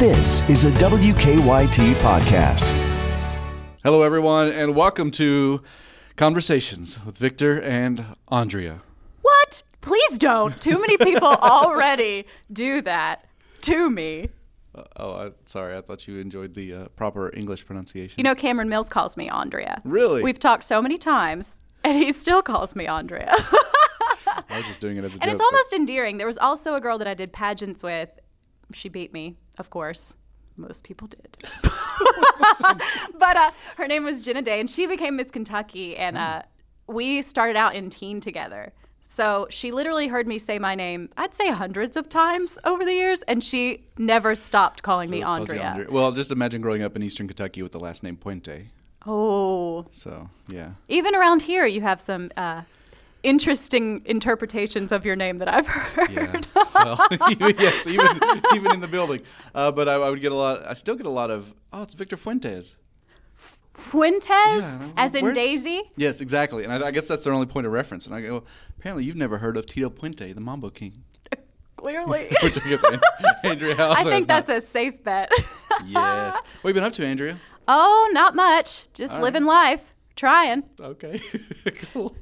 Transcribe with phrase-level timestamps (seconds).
[0.00, 2.68] This is a WKYT podcast.
[3.84, 5.62] Hello, everyone, and welcome to
[6.16, 8.80] Conversations with Victor and Andrea.
[9.20, 9.62] What?
[9.82, 10.58] Please don't.
[10.62, 13.26] Too many people already do that
[13.60, 14.30] to me.
[14.74, 15.76] Uh, oh, I, sorry.
[15.76, 18.14] I thought you enjoyed the uh, proper English pronunciation.
[18.16, 19.82] You know, Cameron Mills calls me Andrea.
[19.84, 20.22] Really?
[20.22, 23.34] We've talked so many times, and he still calls me Andrea.
[23.36, 25.32] I was just doing it as a and joke.
[25.32, 26.16] it's but- almost endearing.
[26.16, 28.08] There was also a girl that I did pageants with.
[28.72, 30.14] She beat me, of course.
[30.56, 31.36] Most people did.
[33.18, 35.96] but uh, her name was Jenna Day, and she became Miss Kentucky.
[35.96, 36.42] And uh,
[36.86, 38.72] we started out in teen together.
[39.08, 42.92] So she literally heard me say my name, I'd say hundreds of times over the
[42.92, 45.62] years, and she never stopped calling So me you Andrea.
[45.62, 45.90] Andrea.
[45.90, 48.66] Well, just imagine growing up in Eastern Kentucky with the last name Puente.
[49.06, 50.72] Oh, So, yeah.
[50.88, 52.62] even around here, you have some uh,
[53.22, 56.10] interesting interpretations of your name that I've heard.
[56.10, 56.40] Yeah.
[56.74, 57.06] well,
[57.40, 58.06] yes, even
[58.54, 59.22] even in the building.
[59.54, 60.66] Uh, but I, I would get a lot.
[60.66, 61.54] I still get a lot of.
[61.72, 62.76] Oh, it's Victor Fuentes.
[63.74, 65.82] Fuentes, Yeah, as in where- Daisy.
[65.96, 66.64] Yes, exactly.
[66.64, 68.06] And I, I guess that's their only point of reference.
[68.06, 68.44] And I go,
[68.78, 70.92] apparently you've never heard of Tito Puente, the Mambo King.
[71.76, 72.28] Clearly.
[72.42, 73.00] Which I guess An-
[73.42, 74.46] Andrea I think not.
[74.46, 75.32] that's a safe bet.
[75.86, 76.34] Yes.
[76.60, 77.40] What have you been up to, Andrea?
[77.68, 78.84] oh, not much.
[78.92, 80.62] Just All living life, trying.
[80.78, 81.20] Okay.
[81.92, 82.14] cool.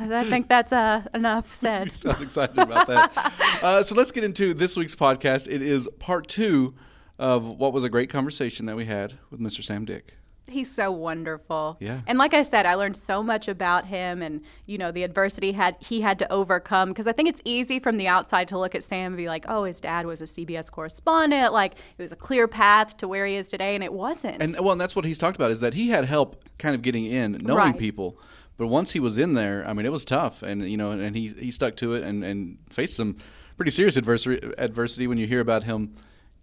[0.00, 1.90] I think that's uh, enough You said.
[1.92, 3.32] sound excited about that.
[3.62, 5.46] Uh, so let's get into this week's podcast.
[5.48, 6.74] It is part two
[7.16, 9.62] of what was a great conversation that we had with Mr.
[9.62, 10.14] Sam Dick.
[10.48, 11.76] He's so wonderful.
[11.78, 12.00] Yeah.
[12.08, 15.52] And like I said, I learned so much about him and, you know, the adversity
[15.52, 18.74] had he had to overcome because I think it's easy from the outside to look
[18.74, 22.10] at Sam and be like, "Oh, his dad was a CBS correspondent, like it was
[22.10, 24.42] a clear path to where he is today," and it wasn't.
[24.42, 26.82] And well, and that's what he's talked about is that he had help kind of
[26.82, 27.78] getting in, knowing Right.
[27.78, 28.18] people.
[28.56, 31.16] But once he was in there, I mean, it was tough, and you know, and
[31.16, 33.16] he he stuck to it and and faced some
[33.56, 34.52] pretty serious adversity.
[34.58, 35.94] Adversity when you hear about him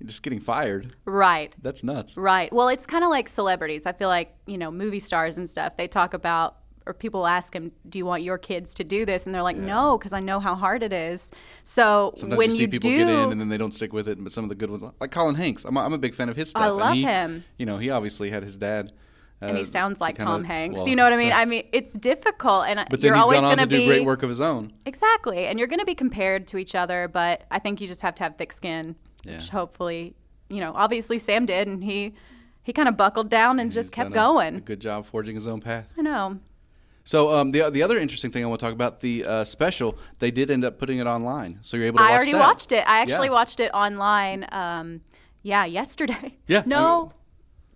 [0.06, 1.54] just getting fired, right.
[1.62, 2.18] that's nuts.
[2.18, 2.52] Right.
[2.54, 3.86] Well, it's kind of like celebrities.
[3.86, 7.54] I feel like, you know, movie stars and stuff, they talk about, or people ask
[7.54, 9.26] them, do you want your kids to do this?
[9.26, 11.30] And they're like, no, because I know how hard it is.
[11.64, 14.08] So Sometimes when you see people do, get in and then they don't stick with
[14.08, 16.16] it, but some of the good ones, like Colin Hanks, I'm a, I'm a big
[16.16, 16.64] fan of his stuff.
[16.64, 17.44] I and love he, him.
[17.58, 18.94] You know, he obviously had his dad.
[19.42, 20.78] Uh, and he sounds like kinda- Tom Hanks.
[20.78, 21.28] well, you know what I mean?
[21.30, 21.38] yeah.
[21.40, 24.30] I mean, it's difficult, and But you're always going to do be great work of
[24.30, 24.74] his own.
[24.86, 27.08] exactly, and you're going to be compared to each other.
[27.08, 29.38] But I think you just have to have thick skin, Yeah.
[29.38, 30.14] which hopefully,
[30.50, 32.14] you know, obviously Sam did, and he
[32.64, 34.56] he kind of buckled down and just kept done a- going.
[34.58, 35.88] A good job forging his own path.
[35.98, 36.40] I know.
[37.06, 39.98] So um, the the other interesting thing I want to talk about the uh, special
[40.20, 42.40] they did end up putting it online, so you're able to I watch already that.
[42.40, 42.84] watched it.
[42.86, 43.34] I actually Yeah.
[43.34, 44.46] watched it online.
[44.52, 45.02] Um,
[45.42, 46.38] yeah, yesterday.
[46.48, 47.14] Yeah, No,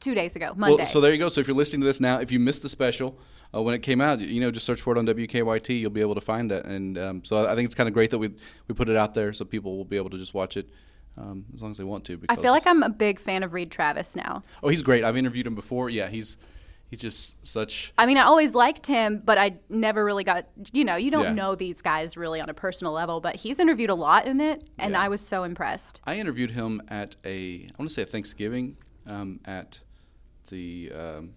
[0.04, 0.76] two days ago, Monday.
[0.78, 1.30] Well, so there you go.
[1.30, 3.18] So if you're listening to this now, if you missed the special
[3.56, 5.80] uh, when it came out, you know, just search for it on WKYT.
[5.80, 6.66] You'll be able to find it.
[6.66, 8.30] And um, so I think it's kind of great that we
[8.68, 10.70] we put it out there so people will be able to just watch it
[11.18, 12.20] um, as long as they want to.
[12.30, 14.44] I feel like I'm a big fan of Reid Travis now.
[14.64, 15.04] oh, he's great.
[15.04, 15.90] I've interviewed him before.
[15.90, 16.38] Yeah, he's
[16.90, 17.94] he's just such.
[17.98, 21.24] I mean, I always liked him, but I never really got, you know, you don't
[21.24, 21.34] Yeah.
[21.34, 24.64] know these guys really on a personal level, but he's interviewed a lot in it,
[24.80, 25.02] and Yeah.
[25.02, 26.02] I was so impressed.
[26.06, 28.78] I interviewed him at a I want to say a Thanksgiving
[29.08, 29.80] um, at
[30.54, 31.34] the um,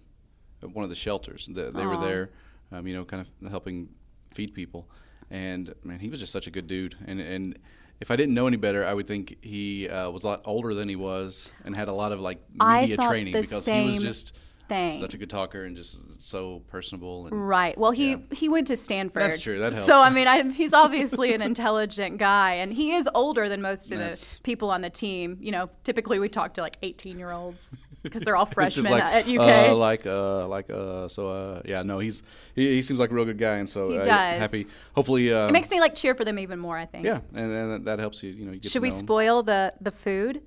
[0.73, 1.49] one of the shelters.
[1.51, 2.29] The, they were there,
[2.71, 3.89] um, you know, kind of helping
[4.33, 4.89] feed people.
[5.29, 6.95] And man, he was just such a good dude.
[7.05, 7.59] And and
[7.99, 10.73] if I didn't know any better, I would think he uh, was a lot older
[10.73, 14.33] than he was and had a lot of like media training because he was just
[14.69, 14.99] thing.
[14.99, 17.27] such a good talker and just so personable.
[17.27, 17.77] And Right.
[17.77, 18.17] Well, he Yeah.
[18.31, 19.21] he went to Stanford.
[19.21, 19.59] That's true.
[19.59, 19.87] That helps.
[19.87, 23.91] So I mean, I, he's obviously an intelligent guy, and he is older than most
[23.91, 25.37] of That's- the people on the team.
[25.41, 29.03] You know, typically we talk to like 18 year olds because they're all freshmen like
[29.03, 29.39] at UK.
[29.39, 32.23] uh, like uh, like uh, so uh, yeah no he's
[32.55, 34.39] he, he seems like a real good guy and so He uh, does.
[34.39, 36.77] happy hopefully uh, it makes me like cheer for them even more.
[36.77, 37.05] I think.
[37.05, 38.31] Yeah, and, and that helps you.
[38.31, 40.41] You know, you get Should we know spoil the the food?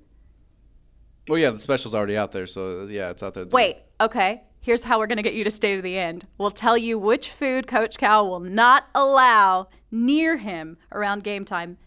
[1.27, 3.45] Well, yeah, the special's already out there, so yeah, it's out there.
[3.45, 3.77] Wait.
[3.99, 4.41] Okay.
[4.63, 6.25] Here's how we're going to get you to stay to the end.
[6.37, 11.77] We'll tell you which food Coach Cal will not allow near him around game time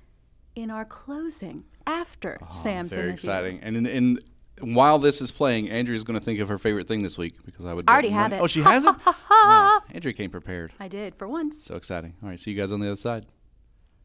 [0.57, 3.13] in our closing after Sam's Oh, very interview.
[3.13, 3.61] exciting.
[3.63, 4.19] And in, in
[4.61, 7.67] while this is playing, Andrea's going to think of her favorite thing this week because
[7.67, 7.85] I would.
[7.89, 8.45] I already bet have money- it.
[8.45, 8.95] Oh, she has it.
[9.31, 10.73] wow, Andrea came prepared.
[10.79, 11.65] I did for once.
[11.65, 12.15] So exciting!
[12.23, 13.27] All right, see you guys on the other side.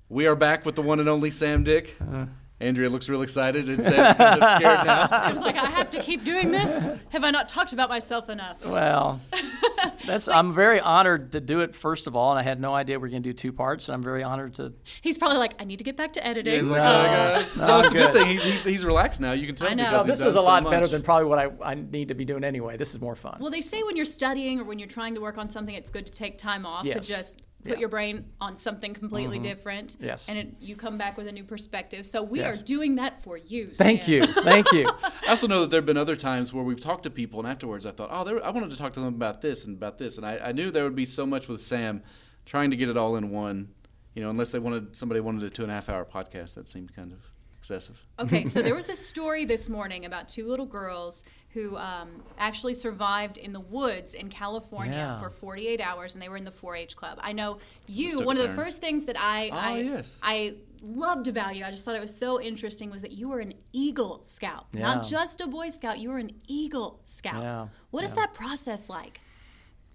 [0.09, 1.95] We are back with the one and only Sam Dick.
[2.01, 2.25] Uh,
[2.61, 5.07] Andrea looks real excited, and Sam's kind of scared now.
[5.11, 6.87] I was like, I have to keep doing this.
[7.09, 8.65] Have I not talked about myself enough?
[8.65, 9.21] Well,
[10.05, 12.99] that's I'm very honored to do it first of all, and I had no idea
[12.99, 13.87] we are going to do two parts.
[13.87, 14.73] And I'm very honored to.
[15.01, 16.53] He's probably like, I need to get back to editing.
[16.55, 16.87] He's like, No.
[16.99, 18.13] "Oh, guys." No, No, that's a good good.
[18.21, 18.27] thing.
[18.27, 19.31] He's, he's, he's relaxed now.
[19.31, 19.85] You can tell I know.
[19.85, 22.09] because No, he's this is a lot so better than probably what I, I need
[22.09, 22.75] to be doing anyway.
[22.75, 23.37] This is more fun.
[23.39, 25.89] well, they say when you're studying or when you're trying to work on something, it's
[25.89, 27.05] good to take time off Yes.
[27.05, 27.79] to just put Yeah.
[27.79, 29.43] your brain on something completely mm-hmm.
[29.43, 29.97] different.
[29.99, 30.29] Yes.
[30.29, 32.05] And it, you come back with a new perspective.
[32.05, 32.59] So we Yes.
[32.59, 33.71] are doing that for you.
[33.73, 34.87] Thank you, thank you.
[35.27, 37.47] I also know that there have been other times where we've talked to people, and
[37.47, 39.97] afterwards I thought, oh, there, I wanted to talk to them about this and about
[39.97, 42.01] this, and I, I knew there would be so much with Sam
[42.45, 43.69] trying to get it all in one.
[44.15, 46.67] You know, unless they wanted somebody wanted a two and a half hour podcast, that
[46.67, 47.19] seemed kind of
[47.59, 48.03] excessive.
[48.17, 51.23] Okay, so there was a story this morning about two little girls
[51.53, 55.19] who um, actually survived in the woods in California Yeah.
[55.19, 57.17] for 48 hours, and they were in the 4-H club.
[57.21, 57.57] I know
[57.87, 58.19] you.
[58.23, 58.55] One of the turn.
[58.55, 60.17] first things that I Ah, I, yes.
[60.21, 63.39] I loved about you, I just thought it was so interesting, was that you were
[63.39, 64.81] an Eagle Scout, Yeah.
[64.93, 65.97] not just a Boy Scout.
[65.99, 67.41] You were an Eagle Scout.
[67.43, 68.15] Yeah, What is yeah.
[68.21, 69.19] that process like?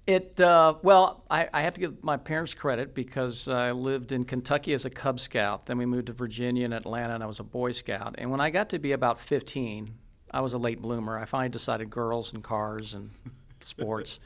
[0.06, 4.24] It uh, well, I, I have to give my parents credit because I lived in
[4.26, 5.64] Kentucky as a Cub Scout.
[5.64, 8.16] Then we moved to Virginia and Atlanta, and I was a Boy Scout.
[8.18, 9.94] And when I got to be about 15,
[10.34, 11.16] I was a late bloomer.
[11.16, 13.08] I finally decided girls and cars and
[13.60, 14.18] sports.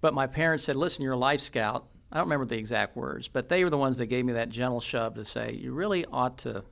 [0.00, 3.28] But my parents said, "Listen, you're a Life Scout." I don't remember the exact words,
[3.28, 6.04] but they were the ones that gave me that gentle shove to say, "You really
[6.06, 6.64] ought to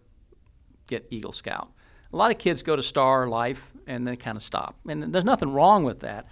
[0.89, 1.71] get Eagle Scout."
[2.13, 5.25] A lot of kids go to Star Life and they kind of stop, and there's
[5.25, 6.27] nothing wrong with that.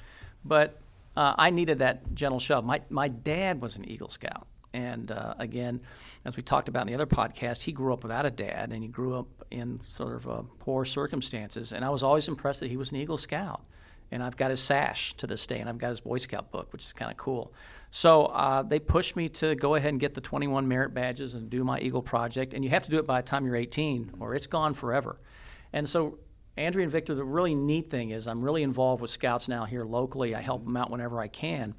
[0.44, 0.80] But
[1.16, 2.64] uh, I needed that gentle shove.
[2.64, 5.80] My my dad was an Eagle Scout, and uh, again,
[6.24, 8.82] as we talked about in the other podcast, he grew up without a dad, and
[8.82, 11.72] he grew up in sort of uh, poor circumstances.
[11.72, 13.62] And I was always impressed that he was an Eagle Scout.
[14.10, 16.72] And I've got his sash to this day, and I've got his Boy Scout book,
[16.72, 17.52] which is kind of cool.
[17.90, 21.50] So uh, they pushed me to go ahead and get the 21 merit badges and
[21.50, 22.54] do my Eagle project.
[22.54, 25.18] And you have to do it by the time you're 18, or it's gone forever.
[25.74, 26.18] And so
[26.56, 29.84] Andrea and Victor, the really neat thing is I'm really involved with Scouts now here
[29.84, 30.34] locally.
[30.34, 31.74] I help them out whenever I can.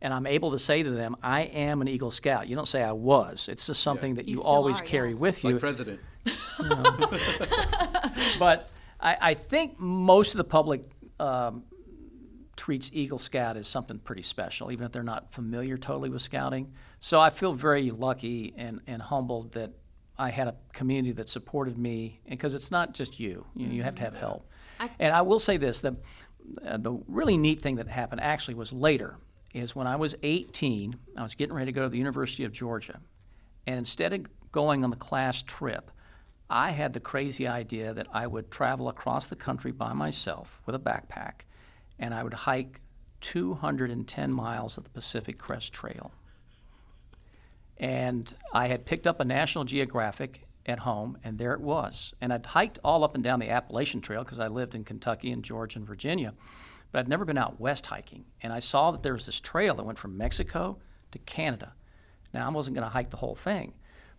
[0.00, 2.46] And I'm able to say to them, I am an Eagle Scout.
[2.48, 3.48] You don't say I was.
[3.48, 4.90] It's just something that You you, always are, yeah.
[4.90, 5.50] carry with It's you.
[5.52, 6.00] like president.
[8.38, 8.70] but
[9.00, 10.84] I, I think most of the public
[11.20, 11.64] um,
[12.56, 16.72] treats Eagle Scout as something pretty special, even if they're not familiar totally with scouting.
[17.00, 19.72] So I feel very lucky and, and humbled that
[20.18, 23.46] I had a community that supported me, because it's not just you.
[23.54, 24.50] You, know, you have to have help.
[24.98, 25.96] and I will say this: the
[26.64, 29.16] uh, the really neat thing that happened actually was later.
[29.54, 32.52] Is when I was 18, I was getting ready to go to the University of
[32.52, 33.00] Georgia,
[33.66, 35.90] and instead of going on the class trip,
[36.50, 40.74] I had the crazy idea that I would travel across the country by myself with
[40.74, 41.42] a backpack,
[41.98, 42.80] and I would hike
[43.20, 46.12] 210 miles of the Pacific Crest Trail.
[47.76, 52.14] And I had picked up a National Geographic at home, and there it was.
[52.20, 55.30] And I'd hiked all up and down the Appalachian Trail because I lived in Kentucky
[55.30, 56.34] and Georgia and Virginia,
[56.92, 58.24] but I'd never been out west hiking.
[58.42, 60.78] And I saw that there was this trail that went from Mexico
[61.12, 61.74] to Canada.
[62.32, 63.74] Now, I wasn't going to hike the whole thing,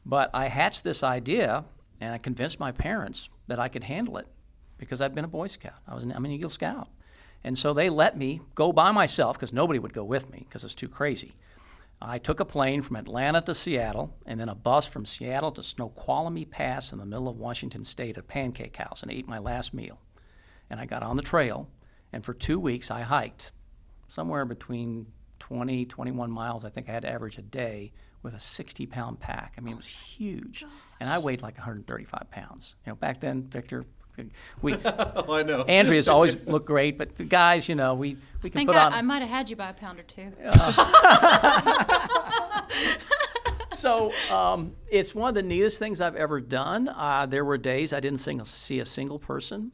[0.05, 1.65] but I hatched this idea,
[1.99, 4.27] and I convinced my parents that I could handle it
[4.77, 5.79] because I'd been a Boy Scout.
[5.87, 6.87] I was an, I'm an Eagle Scout.
[7.43, 10.63] And so they let me go by myself because nobody would go with me because
[10.63, 11.35] it's too crazy.
[12.01, 15.63] I took a plane from Atlanta to Seattle and then a bus from Seattle to
[15.63, 19.73] Snoqualmie Pass in the middle of Washington State at Pancake House and ate my last
[19.73, 19.99] meal.
[20.69, 21.67] And I got on the trail,
[22.13, 23.51] and for two weeks I hiked
[24.07, 25.07] somewhere between
[25.39, 27.91] 20, 21 miles, I think I had to average a day
[28.21, 29.53] with a 60 pound pack.
[29.57, 30.63] I mean, it was huge.
[30.65, 32.75] Oh, And I weighed like 135 pounds.
[32.85, 33.85] You know, back then, Victor,
[34.61, 35.63] we, Oh, I know.
[35.63, 38.87] Andrea's always looked great, but the guys, you know, we, we can Thank put God
[38.87, 38.93] on.
[38.93, 40.31] I might have had you by a pound or two.
[43.75, 46.89] so um, it's one of the neatest things I've ever done.
[46.89, 49.71] Uh, there were days I didn't sing, see a single person,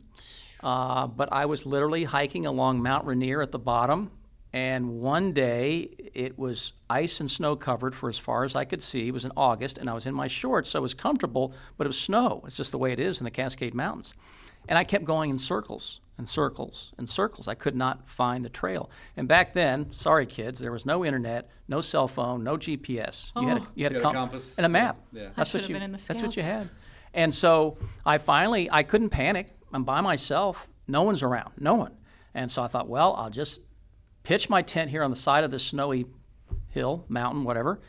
[0.62, 4.12] uh, but I was literally hiking along Mount Rainier at the bottom.
[4.56, 8.82] And one day it was ice and snow covered for as far as I could
[8.82, 9.10] see.
[9.10, 11.86] It was in August, and I was in my shorts, so it was comfortable, but
[11.86, 12.42] it was snow.
[12.48, 14.14] It's just the way it is in the Cascade Mountains.
[14.70, 17.50] And I kept going in circles and circles and circles.
[17.50, 18.90] I could not find the trail.
[19.18, 23.32] And back then, sorry kids, there was no internet, no cell phone, no GPS.
[23.36, 23.42] Oh.
[23.42, 24.56] You had a, you had You a, had a compass.
[24.56, 24.98] and a map.
[25.12, 25.24] Yeah.
[25.26, 25.76] I That's should what you.
[25.76, 26.70] been in the That's what you had.
[27.14, 29.50] And so I finally, I couldn't panic.
[29.74, 30.70] I'm by myself.
[30.88, 31.52] No one's around.
[31.60, 31.92] No one.
[32.34, 33.60] And so I thought, well, I'll just
[34.26, 36.06] pitch my tent here on the side of this snowy
[36.72, 37.80] hill, mountain, whatever,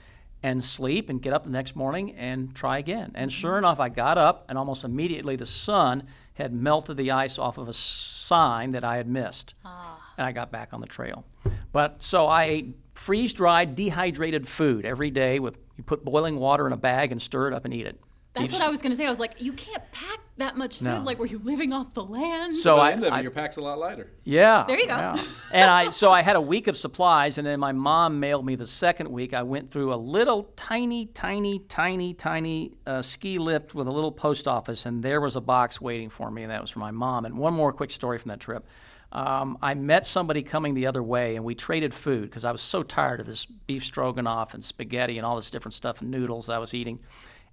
[0.43, 3.11] and sleep and get up the next morning and try again.
[3.15, 3.41] And mm-hmm.
[3.41, 7.59] sure enough, I got up, and almost immediately the sun had melted the ice off
[7.59, 9.55] of a sign that I had missed.
[9.65, 9.99] Ah.
[10.19, 11.25] And I got back on the trail.
[11.73, 16.67] But so I ate freeze dried, dehydrated food every day with you put boiling water
[16.67, 18.01] in a bag and stir it up and eat it.
[18.37, 19.07] That's what I was going to say.
[19.07, 20.85] I was like, you can't pack that much food.
[20.85, 21.01] No.
[21.03, 22.57] Like, were you living off the land?
[22.57, 24.11] So By I, the end of it, your pack's a lot lighter.
[24.25, 24.65] Yeah.
[24.67, 24.97] There you go.
[24.97, 25.23] yeah.
[25.53, 28.55] and I so I had a week of supplies, and then my mom mailed me
[28.55, 29.35] the second week.
[29.35, 34.13] I went through a little tiny, tiny, tiny, tiny uh, ski lift with a little
[34.13, 36.91] post office, and there was a box waiting for me, and that was for my
[36.91, 37.25] mom.
[37.25, 38.67] And one more quick story from that trip.
[39.13, 42.61] Um, I met somebody coming the other way, and we traded food because I was
[42.61, 46.49] so tired of this beef stroganoff and spaghetti and all this different stuff and noodles
[46.49, 46.99] I was eating.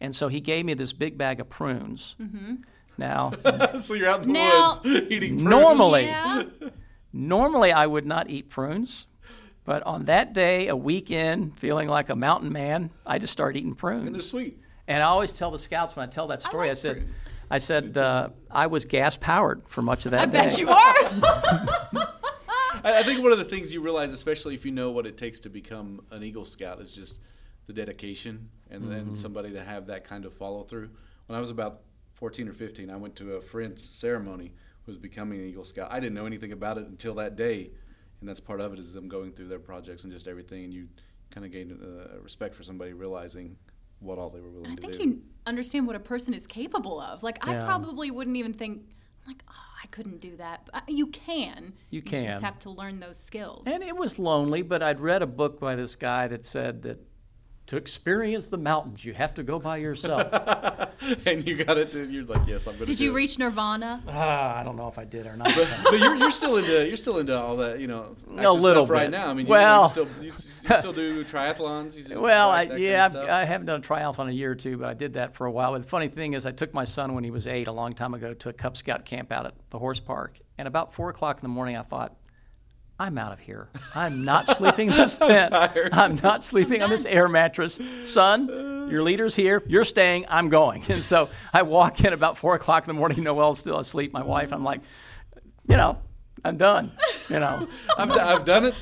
[0.03, 2.15] And so he gave me this big bag of prunes.
[2.21, 2.55] Mm-hmm.
[2.97, 3.31] Now,
[3.79, 5.49] so you're out in the Now- woods eating prunes.
[5.49, 6.43] normally, Yeah.
[7.13, 9.05] normally I would not eat prunes,
[9.63, 13.75] but on that day, a weekend, feeling like a mountain man, I just started eating
[13.75, 14.05] prunes.
[14.07, 14.59] And they're sweet.
[14.89, 17.07] And I always tell the scouts when I tell that story, I, like said, fruit.
[17.49, 20.31] I said uh, I was gas powered for much of that I day.
[20.43, 20.75] bet you are.
[22.83, 25.17] I, I think one of the things you realize, especially if you know what it
[25.17, 27.19] takes to become an Eagle Scout, is just
[27.67, 30.89] the dedication and then somebody to have that kind of follow through.
[31.27, 31.81] When I was about
[32.15, 34.53] 14 or 15, I went to a friend's ceremony
[34.85, 35.91] who was becoming an Eagle Scout.
[35.91, 37.71] I didn't know anything about it until that day,
[38.19, 40.73] and that's part of it is them going through their projects and just everything, and
[40.73, 40.87] you
[41.29, 43.55] kind of gain uh, respect for somebody realizing
[43.99, 44.87] what all they were willing I to do.
[44.87, 47.23] I think you understand what a person is capable of.
[47.23, 48.83] Like I probably wouldn't even think
[49.25, 49.53] like, oh,
[49.83, 50.65] I couldn't do that.
[50.65, 51.73] But can.
[51.89, 52.23] you can.
[52.23, 53.67] You just have to learn those skills.
[53.67, 56.99] And it was lonely, but I'd read a book by this guy that said that
[57.67, 60.27] to experience the mountains, you have to go by yourself.
[61.25, 61.93] and you got it.
[61.93, 62.91] You're like, yes, I'm going to.
[62.93, 64.03] Did you reach Nirvana?
[64.07, 65.47] Ah, I don't know if I did or not.
[65.83, 68.89] but you're, you're still into you're still into all that you know active little stuff
[68.89, 69.29] right now.
[69.29, 71.95] I mean, you, Well- you still you, s- you still do triathlons.
[71.95, 73.29] You do Well, I, that kind of yeah, I've, stuff?
[73.29, 75.45] I haven't done a triathlon in a year or two, but I did that for
[75.45, 75.71] a while.
[75.73, 77.93] But the funny thing is, I took my son when he was eight, a long
[77.93, 80.39] time ago, to a Cub Scout camp out at the horse park.
[80.57, 82.15] And about four o'clock in the morning, I thought,
[82.99, 83.69] I'm out of here.
[83.95, 85.53] I'm not sleeping in this tent.
[85.53, 87.79] I'm not sleeping on this air mattress.
[88.03, 88.47] Son,
[88.89, 89.61] your leader's here.
[89.67, 90.25] You're staying.
[90.29, 90.83] I'm going.
[90.89, 93.23] And so I walk in about four o'clock in the morning.
[93.23, 94.13] Noelle's still asleep.
[94.13, 94.53] My wife.
[94.53, 94.81] I'm like,
[95.67, 95.97] you know,
[96.45, 96.91] I'm done.
[97.29, 97.67] You know.
[97.97, 98.75] I've, d- I've done it.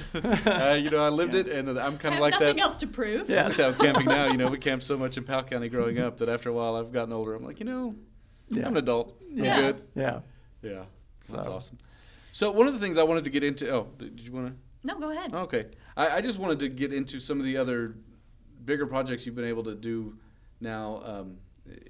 [0.46, 2.56] Uh, you know, I lived it, and I'm kind of like nothing that.
[2.58, 3.30] Nothing else to prove.
[3.30, 3.48] Yeah.
[3.48, 4.26] Like that camping now.
[4.28, 6.76] You know, we camped so much in Powell County growing up that after a while,
[6.76, 7.34] I've gotten older.
[7.34, 7.96] I'm like, you know,
[8.50, 8.64] Yeah.
[8.68, 9.16] I'm an adult.
[9.32, 9.62] I'm Yeah.
[9.62, 9.82] good.
[9.96, 10.20] Yeah.
[10.64, 10.84] Yeah,
[11.30, 11.78] that's So- awesome.
[12.32, 13.70] So one of the things I wanted to get into.
[13.74, 14.54] Oh, did you want to?
[14.88, 15.34] No, go ahead.
[15.34, 15.66] Okay.
[15.96, 17.96] I, I just wanted to get into some of the other
[18.66, 20.16] bigger projects you've been able to do
[20.60, 21.38] now um,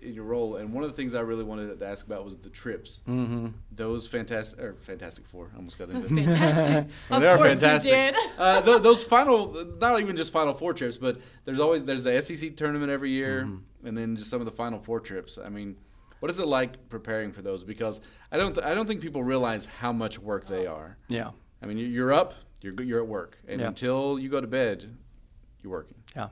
[0.02, 0.58] in your role.
[0.58, 3.02] And one of the things I really wanted to ask about was the trips.
[3.08, 3.48] Mm-hmm.
[3.74, 5.52] Those fantastic, or Fantastic Four.
[5.54, 6.88] I almost got That was into fantastic.
[7.10, 7.92] Well, of they are course fantastic.
[7.92, 8.16] you did.
[8.38, 12.22] uh, th- those final, not even just final four trips, but there's always there's the
[12.22, 13.88] SEC tournament every year, Mm-hmm.
[13.88, 15.38] and then just some of the final four trips.
[15.38, 15.78] I mean,
[16.22, 17.64] what is it like preparing for those?
[17.66, 18.00] Because
[18.32, 20.98] I don't th- I don't think people realize how much work they are.
[21.10, 21.32] Yeah.
[21.62, 23.68] I mean, you- you're up, you're you're at work, and Yeah.
[23.68, 24.96] until you go to bed,
[25.62, 25.98] you're working.
[26.16, 26.30] Yeah.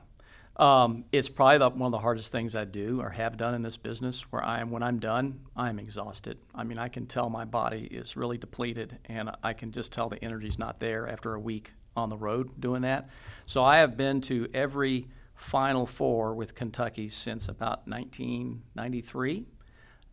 [0.56, 3.62] Um, it's probably the, one of the hardest things I do or have done in
[3.62, 6.36] this business where I am, when I'm done, I'm exhausted.
[6.54, 10.08] I mean, I can tell my body is really depleted and I can just tell
[10.10, 13.08] the energy's not there after a week on the road doing that.
[13.46, 19.46] So I have been to every Final Four with Kentucky since about 1993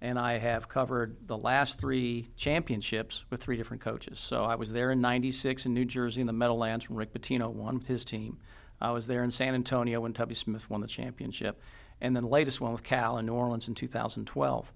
[0.01, 4.19] and I have covered the last three championships with three different coaches.
[4.19, 7.51] So I was there in '96 in New Jersey in the Meadowlands when Rick Pitino
[7.51, 8.37] won with his team.
[8.79, 11.59] I was there in San Antonio when Tubby Smith won the championship,
[11.99, 14.71] and then the latest one with Cal in New Orleans in 2012.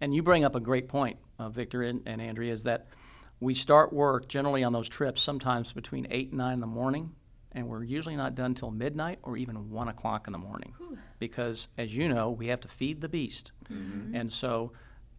[0.00, 2.88] And you bring up a great point, uh, Victor and, and Andrea, is that
[3.40, 7.14] we start work generally on those trips sometimes between eight and nine in the morning,
[7.54, 10.74] and we're usually not done till midnight or even one o'clock in the morning,
[11.18, 13.52] because as you know, we have to feed the beast.
[14.14, 14.72] And so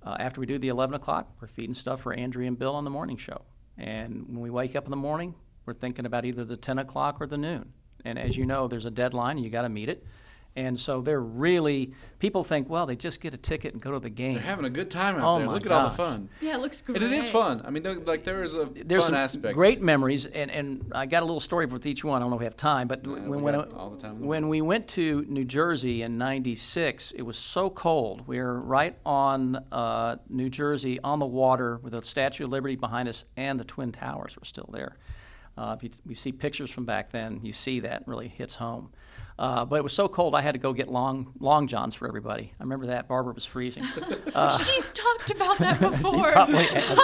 [0.03, 2.83] uh, after we do the 11 o'clock, we're feeding stuff for Andrea and Bill on
[2.83, 3.41] the morning show.
[3.77, 5.33] And when we wake up in the morning,
[5.65, 7.71] we're thinking about either the 10 o'clock or the noon.
[8.05, 10.05] And as you know, there's a deadline and you got to meet it.
[10.55, 13.99] And so they're really, people think, well, they just get a ticket and go to
[13.99, 14.33] the game.
[14.35, 15.47] They're having a good time out Oh there.
[15.47, 15.97] my Look at all the gosh.
[15.97, 16.29] fun.
[16.41, 17.01] Yeah, it looks great.
[17.01, 17.63] And it is fun.
[17.65, 19.55] I mean, like there is a There's fun some aspect.
[19.55, 22.21] great memories, and, and I got a little story with each one.
[22.21, 24.19] I don't know if we have time, but Yeah, when, we when, all the time
[24.19, 28.27] the when we went to New Jersey in '96, it was so cold.
[28.27, 32.75] We were right on uh, New Jersey on the water with the Statue of Liberty
[32.75, 34.97] behind us, and the Twin Towers were still there.
[35.57, 38.91] Uh, if you, we see pictures from back then, you see that really hits home.
[39.37, 42.07] Uh, but it was so cold, I had to go get long long johns for
[42.07, 42.53] everybody.
[42.59, 43.07] I remember that.
[43.07, 43.83] Barbara was freezing.
[43.85, 46.31] She's talked about that before.
[46.31, 46.99] probably has.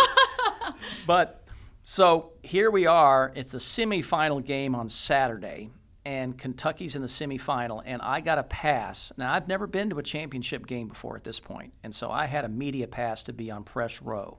[1.07, 1.43] but
[1.83, 3.31] so here we are.
[3.35, 5.71] It's a semifinal game on Saturday,
[6.05, 9.11] and Kentucky's in the semifinal, and I got a pass.
[9.17, 12.27] Now I've never been to a championship game before at this point, and so I
[12.27, 14.37] had a media pass to be on press row.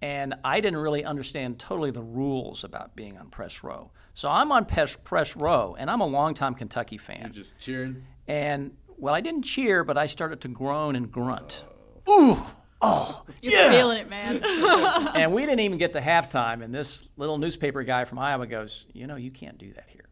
[0.00, 3.90] And I didn't really understand totally the rules about being on press row.
[4.18, 7.20] So I'm on press, press row, and I'm a longtime Kentucky fan.
[7.20, 8.02] You're just cheering.
[8.26, 11.64] And well, I didn't cheer, but I started to groan and grunt.
[12.04, 12.32] Oh.
[12.32, 12.36] Ooh.
[12.82, 14.42] Oh, oh you're feeling it, man.
[15.14, 18.86] and we didn't even get to halftime, and this little newspaper guy from Iowa goes,
[18.92, 20.08] "You know, you can't do that here,"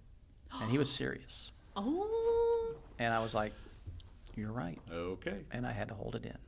[0.61, 1.51] and he was serious.
[1.77, 2.77] oh.
[3.01, 3.55] And I was like,
[4.37, 5.39] "You're right," Okay.
[5.51, 6.39] and I had to hold it in.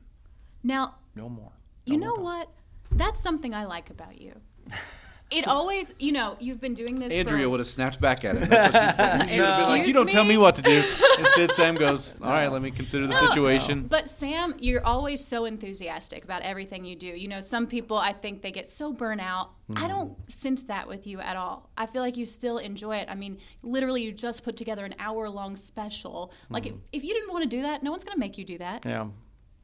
[0.63, 1.51] Now, No more.
[1.83, 2.49] you know what?
[2.89, 4.39] That's something I like about you.
[5.31, 7.11] It always, you know, you've been doing this.
[7.11, 8.49] Andrea for, would have snapped back at it.
[8.49, 9.21] That's what she said.
[9.29, 10.81] She should have been like, "You don't tell me?" me what to do."
[11.17, 13.27] Instead, Sam goes, "All right, let me consider the oh.
[13.27, 17.07] situation." But Sam, you're always so enthusiastic about everything you do.
[17.07, 19.51] You know, some people I think they get so burnt out.
[19.69, 19.87] I mm-hmm.
[19.87, 21.69] don't sense that with you at all.
[21.77, 23.07] I feel like you still enjoy it.
[23.09, 26.31] I mean, literally, you just put together an hour long special.
[26.49, 26.77] Like, mm-hmm.
[26.91, 28.57] if, if you didn't want to do that, no one's going to make you do
[28.59, 28.85] that.
[28.85, 29.07] Yeah.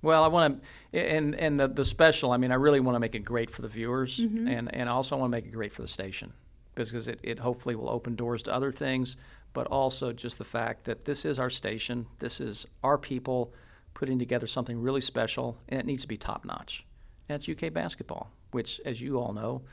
[0.05, 2.31] Well, I want to, and and the, the special.
[2.31, 4.91] I mean, I really want to make it great for the viewers, and and I
[4.91, 6.33] also want to make it great for the station,
[6.75, 9.17] because it, it hopefully will open doors to other things,
[9.53, 13.51] but also just the fact that this is our station, this is our people
[13.95, 16.85] putting together something really special, and it needs to be top notch.
[17.27, 19.63] And it's UK basketball, which, as you all know,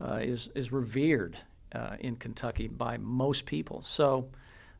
[0.00, 1.38] uh, is is revered
[1.72, 3.84] uh, in Kentucky by most people.
[3.86, 4.28] So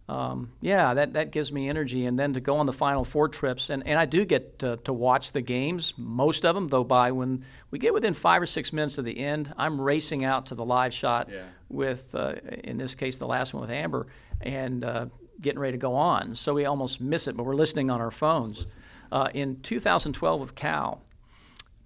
[0.08, 2.06] um, yeah, that, that gives me energy.
[2.06, 4.76] And then to go on the final four trips, and, and I do get to,
[4.84, 8.46] to watch the games, most of them, though, by when we get within five or
[8.46, 11.42] six minutes of the end, I'm racing out to the live shot Yeah.
[11.68, 14.06] with, uh, in this case, the last one with Amber,
[14.40, 15.06] and uh,
[15.40, 16.34] getting ready to go on.
[16.34, 18.76] So we almost miss it, but we're listening on our phones.
[19.12, 21.02] Uh, in 2012 with Cal,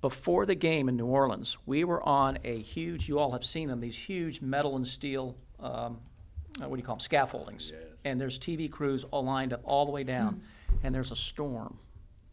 [0.00, 3.68] before the game in New Orleans, we were on a huge, you all have seen
[3.68, 5.98] them, these huge metal and steel, um,
[6.60, 7.72] uh, what do you call them, scaffoldings.
[8.04, 10.42] And there's TV crews all lined up all the way down.
[10.82, 11.78] And there's a storm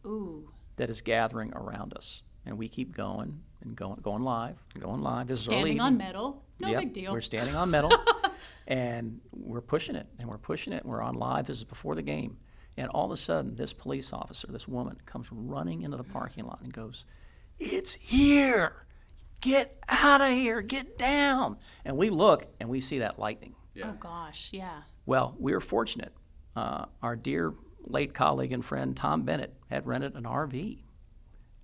[0.04, 0.50] Ooh.
[0.76, 2.22] that is gathering around us.
[2.44, 5.26] And we keep going and going, going live, and going live.
[5.26, 7.12] This is early standing on metal, No Yep, big deal.
[7.12, 7.92] We're standing on metal,
[8.66, 10.82] and we're pushing it, and we're pushing it.
[10.82, 11.46] And we're on live.
[11.46, 12.38] This is before the game,
[12.76, 16.46] and all of a sudden, this police officer, this woman, comes running into the parking
[16.46, 17.04] lot and goes,
[17.58, 18.86] "It's here!
[19.40, 20.62] Get out of here!
[20.62, 23.54] Get down!" And we look, and we see that lightning.
[23.84, 24.50] Oh, gosh.
[24.52, 24.82] Yeah.
[25.06, 26.12] Well, we were fortunate.
[26.56, 30.78] Uh, our dear late colleague and friend Tom Bennett had rented an RV.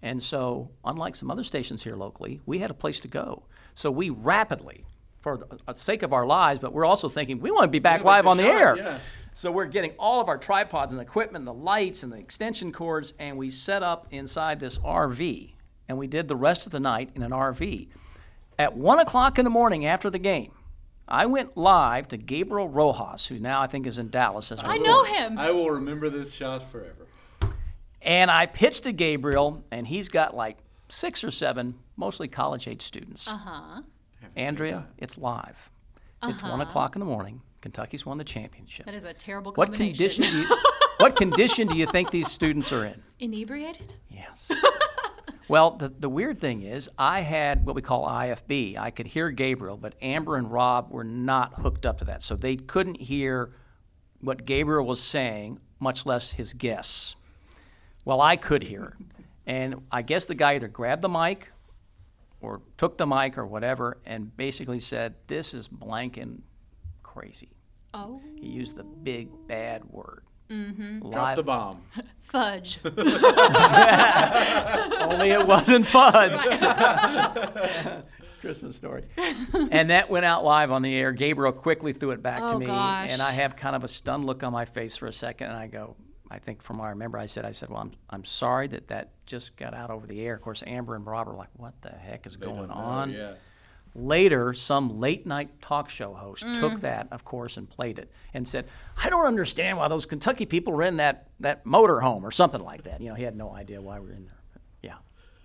[0.03, 3.45] And so, unlike some other stations here locally, we had a place to go.
[3.75, 4.85] So we rapidly,
[5.21, 7.79] for the uh, sake of our lives, but we're also thinking we want to be
[7.79, 8.77] back like live the on the air.
[8.77, 8.99] yeah.
[9.35, 13.13] So we're getting all of our tripods and equipment, the lights and the extension cords,
[13.19, 15.53] and we set up inside this RV.
[15.89, 17.89] And we did the rest of the night in an RV.
[18.59, 20.53] At one o'clock in the morning after the game,
[21.09, 24.77] I went live to Gabriel Rojas, who now I think is in Dallas as I
[24.79, 24.83] well.
[24.83, 25.39] know him.
[25.39, 27.07] I will remember this shot forever.
[28.03, 32.83] And I pitched to Gabriel, and he's got like six or seven, mostly college age
[32.83, 33.27] students.
[33.29, 33.83] Uh huh.
[34.35, 35.71] Andrea, it's live.
[36.23, 36.33] Uh-huh.
[36.33, 37.41] It's one o'clock in the morning.
[37.61, 38.87] Kentucky's won the championship.
[38.87, 39.95] That is a terrible What combination.
[39.97, 40.57] condition do you,
[40.99, 43.03] what condition do you think these students are in?
[43.21, 43.95] Inebriated?
[44.11, 44.51] Yes.
[45.49, 48.77] well, the, the weird thing is, I had what we call IFB.
[48.77, 52.23] I could hear Gabriel, but Amber and Rob were not hooked up to that.
[52.23, 53.53] So they couldn't hear
[54.21, 57.17] what Gabriel was saying, much less his guests.
[58.05, 58.97] Well, I could hear.
[59.47, 61.53] And I guess the guy either grabbed the mic
[62.41, 66.41] or took the mic or whatever and basically said, This is blanking
[67.03, 67.51] crazy.
[67.95, 68.21] Oh.
[68.35, 70.23] He used the big bad word.
[70.51, 71.11] Mm-hmm.
[71.11, 71.83] Drop the bomb.
[72.23, 72.79] Fudge.
[72.85, 72.95] Only
[75.31, 76.37] it wasn't fudge.
[78.41, 79.05] Christmas story.
[79.71, 81.13] and that went out live on the air.
[81.13, 83.11] Gabriel quickly threw it back to Oh, me, gosh.
[83.11, 85.57] and I have kind of a stunned look on my face for a second, and
[85.57, 85.97] I go.
[86.29, 88.89] I think from what I remember, I said, I said, well, I'm, I'm sorry that
[88.89, 90.35] that just got out over the air.
[90.35, 93.11] Of course, Amber and Rob are like, what the heck is going Don't know, on?
[93.13, 93.35] Yeah.
[93.99, 96.61] Later, some late night talk show host Mm.
[96.61, 98.67] took that, of course, and played it and said,
[99.03, 102.63] I don't understand why those Kentucky people were in that, that motor home or something
[102.63, 103.01] like that.
[103.01, 104.41] You know, he had no idea why we were in there.
[104.53, 104.95] But yeah.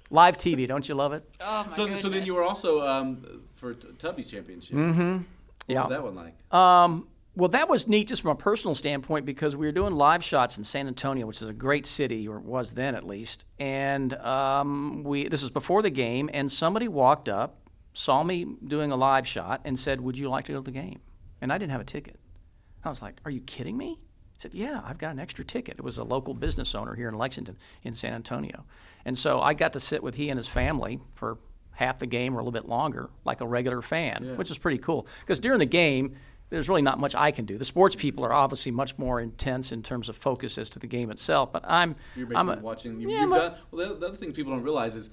[0.09, 1.23] Live TV, don't you love it?
[1.39, 4.75] Oh, my So, so then you were also um, for T- Tubby's championship.
[4.75, 5.11] Mm-hmm.
[5.13, 5.23] What
[5.67, 5.79] Yeah.
[5.81, 6.53] was that one like?
[6.53, 10.21] Um, well, that was neat just from a personal standpoint because we were doing live
[10.21, 13.45] shots in San Antonio, which is a great city, or was then at least.
[13.57, 17.60] And um, we this was before the game, and somebody walked up,
[17.93, 20.71] saw me doing a live shot, and said, "Would you like to go to the
[20.71, 20.99] game?"
[21.41, 22.19] And I didn't have a ticket.
[22.83, 23.99] I was like, "Are you kidding me?"
[24.33, 27.09] He said, "Yeah, I've got an extra ticket." It was a local business owner here
[27.09, 28.65] in Lexington, in San Antonio,
[29.05, 31.37] and so I got to sit with he and his family for
[31.73, 34.77] half the game or a little bit longer, like a regular fan, which is pretty
[34.77, 35.07] cool.
[35.21, 36.15] Because during the game,
[36.49, 37.57] there's really not much I can do.
[37.57, 40.85] The sports people are obviously much more intense in terms of focus as to the
[40.85, 41.51] game itself.
[41.51, 42.99] But I'm, You're I'm basically a- watching.
[42.99, 43.55] You, yeah, you've I'm a- done.
[43.71, 45.09] Well, the, the other thing people don't realize is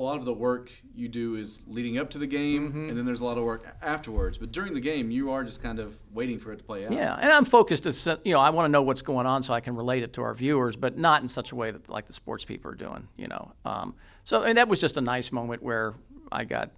[0.00, 2.88] a lot of the work you do is leading up to the game, Mm-hmm.
[2.88, 4.38] and then there's a lot of work afterwards.
[4.38, 6.92] But during the game, you are just kind of waiting for it to play out.
[6.92, 7.84] Yeah, and I'm focused.
[7.84, 10.14] As, you know, I want to know what's going on so I can relate it
[10.14, 12.74] to our viewers, but not in such a way that like the sports people are
[12.74, 13.08] doing.
[13.16, 15.94] You know, um, so and that was just a nice moment where
[16.32, 16.70] I got,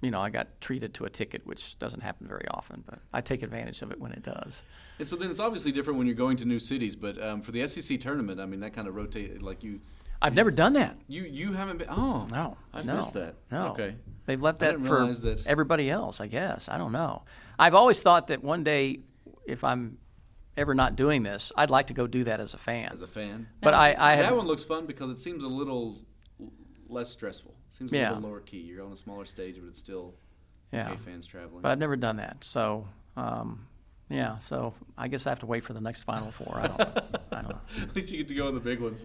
[0.00, 3.22] you know, I got treated to a ticket, which doesn't happen very often, but I
[3.22, 4.62] take advantage of it when it does.
[4.98, 6.94] And so then it's obviously different when you're going to new cities.
[6.94, 9.80] But um, for the SEC tournament, I mean, that kind of rotate like you.
[10.22, 10.96] I've never done that.
[11.08, 11.88] You you haven't been.
[11.90, 13.34] Oh No, I no, missed that.
[13.50, 13.96] No, Okay.
[14.26, 16.20] they've left that for that- everybody else.
[16.20, 17.22] I guess I don't know.
[17.58, 19.00] I've always thought that one day,
[19.46, 19.98] if I'm
[20.56, 22.90] ever not doing this, I'd like to go do that as a fan.
[22.92, 25.48] As a fan, but I, I that have, one looks fun because it seems a
[25.48, 26.00] little
[26.88, 27.54] less stressful.
[27.70, 28.12] seems a Yeah.
[28.12, 28.58] little lower key.
[28.60, 30.14] You're on a smaller stage, but it's still
[30.72, 31.62] yeah, UK fans traveling.
[31.62, 32.44] but I've never done that.
[32.44, 33.66] So, um,
[34.10, 36.58] yeah, so I guess I have to wait for the next Final Four.
[36.62, 36.80] I don't,
[37.32, 37.60] I don't know.
[37.82, 39.04] At least you get to go in the big ones.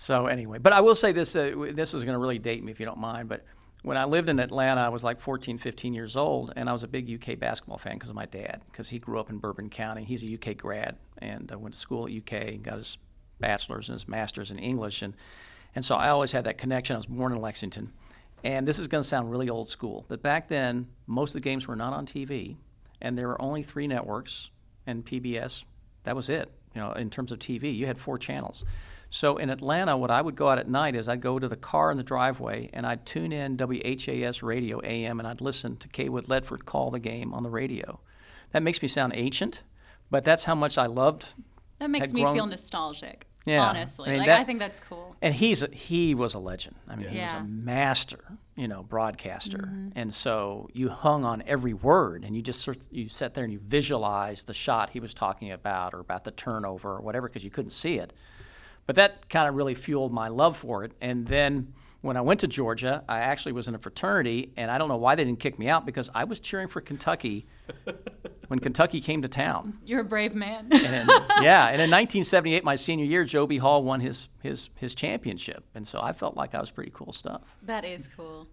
[0.00, 2.72] So anyway, but I will say this: uh, this is going to really date me
[2.72, 3.28] if you don't mind.
[3.28, 3.44] But
[3.82, 6.82] when I lived in Atlanta, I was like 14, 15 years old, and I was
[6.82, 9.68] a big UK basketball fan because of my dad, because he grew up in Bourbon
[9.68, 10.04] County.
[10.04, 12.96] He's a UK grad and uh, went to school at UK, and got his
[13.40, 15.12] bachelor's and his master's in English, and
[15.74, 16.96] and so I always had that connection.
[16.96, 17.92] I was born in Lexington,
[18.42, 21.40] and this is going to sound really old school, but back then most of the
[21.40, 22.56] games were not on TV,
[23.02, 24.48] and there were only three networks
[24.86, 25.64] and PBS.
[26.04, 26.50] That was it.
[26.74, 28.64] You know, in terms of TV, you had four channels.
[29.12, 31.56] So in Atlanta, what I would go out at night is I'd go to the
[31.56, 35.88] car in the driveway and I'd tune in WHAS radio AM and I'd listen to
[35.88, 37.98] Cawood Ledford call the game on the radio.
[38.52, 39.62] That makes me sound ancient,
[40.10, 41.26] but that's how much I loved.
[41.80, 43.26] That makes me grown- feel nostalgic.
[43.46, 43.64] Yeah.
[43.64, 45.16] Honestly, I mean, like that- I think that's cool.
[45.22, 46.76] And he's a, he was a legend.
[46.86, 48.20] I mean, he was a master,
[48.54, 49.58] you know, broadcaster.
[49.58, 49.88] Mm-hmm.
[49.96, 53.42] And so you hung on every word, and you just sort of, you sat there
[53.44, 57.28] and you visualized the shot he was talking about, or about the turnover, or whatever,
[57.28, 58.12] because you couldn't see it.
[58.86, 60.92] But that kind of really fueled my love for it.
[61.00, 64.78] And then when I went to Georgia, I actually was in a fraternity, and I
[64.78, 67.46] don't know why they didn't kick me out because I was cheering for Kentucky
[68.48, 69.78] when Kentucky came to town.
[69.84, 70.68] You're a brave man.
[70.72, 71.08] And
[71.40, 73.58] yeah, and in 1978, my senior year, Joe B.
[73.58, 75.64] Hall won his, his, his championship.
[75.74, 77.42] And so I felt like I was pretty cool stuff.
[77.62, 78.48] that is cool.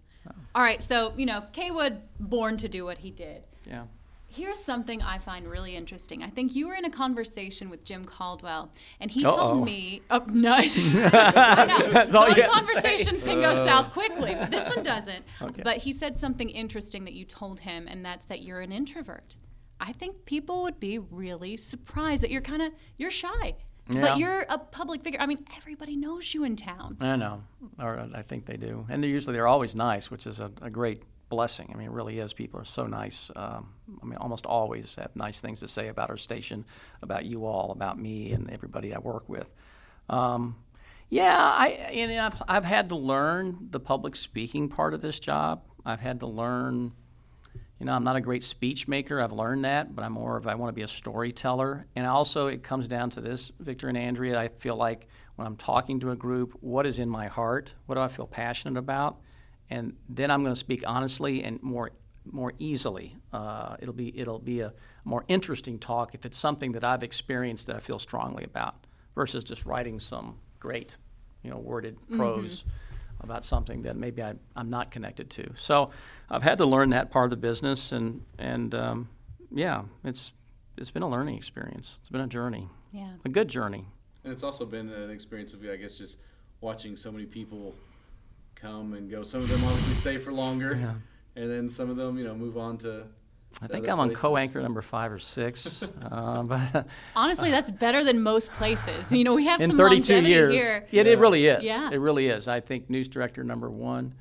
[0.54, 3.44] All right, so you know, Cawood born to do what he did.
[3.66, 3.84] Yeah.
[4.30, 6.22] Here's something I find really interesting.
[6.22, 9.34] I think you were in a conversation with Jim Caldwell, and he Uh-oh.
[9.36, 11.74] told me, "Oh, nice." I know.
[11.74, 12.48] All Those had to say.
[12.48, 13.64] conversations can go uh.
[13.66, 15.24] south quickly, but this one doesn't.
[15.40, 15.62] Okay.
[15.64, 19.36] But he said something interesting that you told him, and that's that you're an introvert.
[19.80, 23.54] I think people would be really surprised that you're kind of you're shy,
[23.88, 24.00] Yeah.
[24.02, 25.20] but you're a public figure.
[25.20, 26.98] I mean, everybody knows you in town.
[27.00, 27.44] I know,
[27.78, 30.68] or I think they do, and they're usually they're always nice, which is a, a
[30.68, 31.70] great blessing.
[31.72, 32.32] I mean, it really is.
[32.32, 33.30] People are so nice.
[33.36, 36.64] Um, I mean, almost always have nice things to say about our station,
[37.02, 39.52] about you all, about me, and everybody I work with.
[40.08, 40.56] Um,
[41.10, 45.18] yeah, I you know, I've, I've had to learn the public speaking part of this
[45.18, 45.62] job.
[45.84, 46.92] I've had to learn.
[47.78, 49.20] You know, I'm not a great speech maker.
[49.20, 51.86] I've learned that, but I'm more of I want to be a storyteller.
[51.94, 54.38] And also, it comes down to this, Victor and Andrea.
[54.38, 57.72] I feel like when I'm talking to a group, what is in my heart?
[57.86, 59.20] What do I feel passionate about?
[59.70, 61.90] And then I'm going to speak honestly and more
[62.30, 63.16] more easily.
[63.32, 64.72] Uh, it'll be it'll be a
[65.04, 69.44] more interesting talk if it's something that I've experienced that I feel strongly about, versus
[69.44, 70.96] just writing some great,
[71.42, 72.64] you know, worded prose
[73.20, 75.50] about something that maybe I, I'm not connected to.
[75.56, 75.90] So
[76.30, 79.08] I've had to learn that part of the business, and and um,
[79.50, 80.32] yeah, it's
[80.76, 81.96] it's been a learning experience.
[82.00, 83.12] It's been a journey, Yeah.
[83.24, 83.84] a good journey.
[84.24, 86.18] And it's also been an experience of, I guess, just
[86.60, 87.74] watching so many people
[88.60, 89.22] come and go.
[89.22, 90.72] Some of them obviously stay for longer,
[91.36, 93.06] and then some of them, you know, move on to.
[93.62, 98.22] I think I'm on co-anchor number five or six, uh, but Honestly, that's better than
[98.22, 99.10] most places.
[99.10, 100.86] You know, we have in some 32 longevity years, here.
[100.90, 101.64] Yeah, it really is.
[101.64, 101.90] Yeah.
[101.90, 102.46] It really is.
[102.46, 104.14] I think news director number one,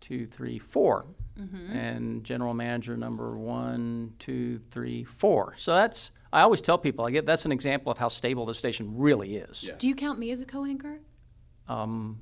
[0.00, 1.06] two, three, four,
[1.38, 1.76] Mm-hmm.
[1.76, 5.54] and general manager number one, two, three, four.
[5.58, 6.10] So that's.
[6.32, 9.36] I always tell people, I get that's an example of how stable the station really
[9.36, 9.62] is.
[9.62, 9.74] Yeah.
[9.76, 10.98] Do you count me as a co-anchor?
[11.68, 12.20] Um,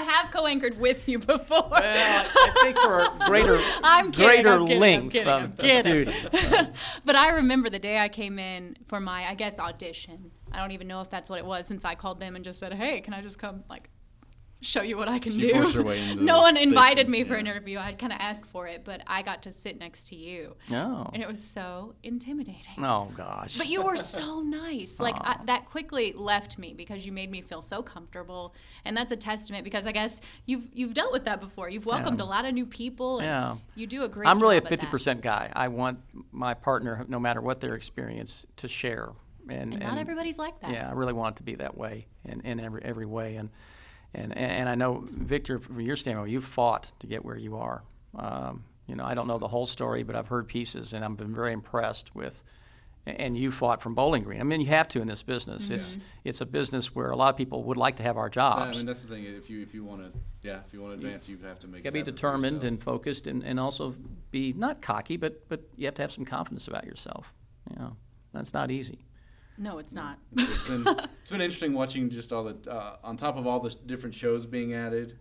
[0.00, 1.68] I have co-anchored with you before.
[1.70, 5.44] well, I, think for a greater, I'm kidding, greater I'm kidding, I'm kidding, of, I'm
[5.44, 5.92] of kidding.
[6.04, 6.14] duty.
[7.04, 10.30] but I remember the day I came in for my, I guess, audition.
[10.52, 12.60] I don't even know if that's what it was since I called them and just
[12.60, 13.90] said, "Hey, can I just come like
[14.60, 17.24] show you what I can She do?" her way into no one invited station, me
[17.24, 17.78] for an interview.
[17.78, 21.08] I'd kind of asked for it, but I got to sit next to you, Oh.
[21.12, 22.84] and it was so intimidating.
[22.84, 23.56] Oh gosh.
[23.56, 25.00] But you were so nice.
[25.00, 29.12] Like I, that quickly left me because you made me feel so comfortable, and that's
[29.12, 31.68] a testament because I guess you've you've dealt with that before.
[31.68, 32.24] You've welcomed Yeah.
[32.24, 33.56] a lot of new people, and Yeah.
[33.74, 34.28] you do a great.
[34.28, 34.90] I'm really a job at that.
[34.90, 35.50] 50% guy.
[35.54, 35.98] I want
[36.32, 39.10] my partner, no matter what their experience, to share.
[39.48, 40.70] And, And not everybody's like that.
[40.70, 43.36] Yeah, I really want it to be that way in, in every every way.
[43.36, 43.48] And
[44.14, 47.82] and and I know Victor, from your standpoint, you've fought to get where you are.
[48.16, 51.16] Um, you know, I don't know the whole story, but I've heard pieces, and I've
[51.16, 52.42] been very impressed with.
[53.06, 54.40] And you fought from Bowling Green.
[54.40, 55.70] I mean, you have to in this business.
[55.70, 58.28] It's it's a business where a lot of people would like to have our Yeah,
[58.28, 58.76] jobs.
[58.76, 59.24] I mean, that's the thing.
[59.24, 61.66] If you if you want to, yeah, if you want to advance, you have to
[61.66, 61.78] make.
[61.78, 63.94] You got to be determined and focused, and, and also
[64.30, 67.32] be not cocky, but but you have to have some confidence about yourself.
[67.70, 67.96] You know,
[68.34, 68.98] that's not easy.
[69.60, 70.18] No, it's not.
[70.38, 70.86] It's been
[71.20, 74.46] it's been interesting watching just all the uh, on top of all the different shows
[74.46, 75.18] being added.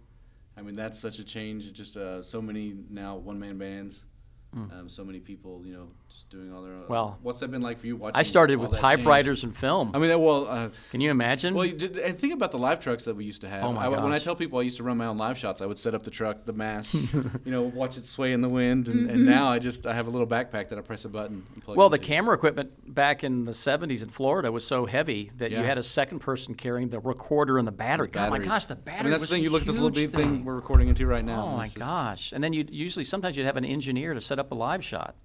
[0.57, 1.71] I mean, that's such a change.
[1.73, 4.05] Just uh, so many now one man bands.
[4.51, 6.73] Um, so many people, you know, just doing all their.
[6.73, 6.85] Own.
[6.87, 7.95] Well, what's that been like for you?
[7.95, 9.91] Watching I started with typewriters and film.
[9.93, 11.53] I mean, well, uh, Can you imagine?
[11.53, 13.63] well, you did, and think about the live trucks that we used to have.
[13.63, 15.61] Oh, my I, When I tell people I used to run my own live shots,
[15.61, 18.49] I would set up the truck, the mast, you know, watch it sway in the
[18.49, 21.09] wind, and, and now I just I have a little backpack that I press a
[21.09, 21.45] button.
[21.67, 25.57] Well, the camera equipment back in the 70s in Florida was so heavy that you
[25.57, 28.07] had a second person carrying the recorder and the battery.
[28.07, 29.43] God, my gosh, the battery I mean, that's was the thing.
[29.43, 31.45] You look at this little huge bitty thing we're recording into right now.
[31.45, 32.31] Oh my gosh!
[32.31, 35.15] And then you usually sometimes you'd have an engineer to set up a live shot.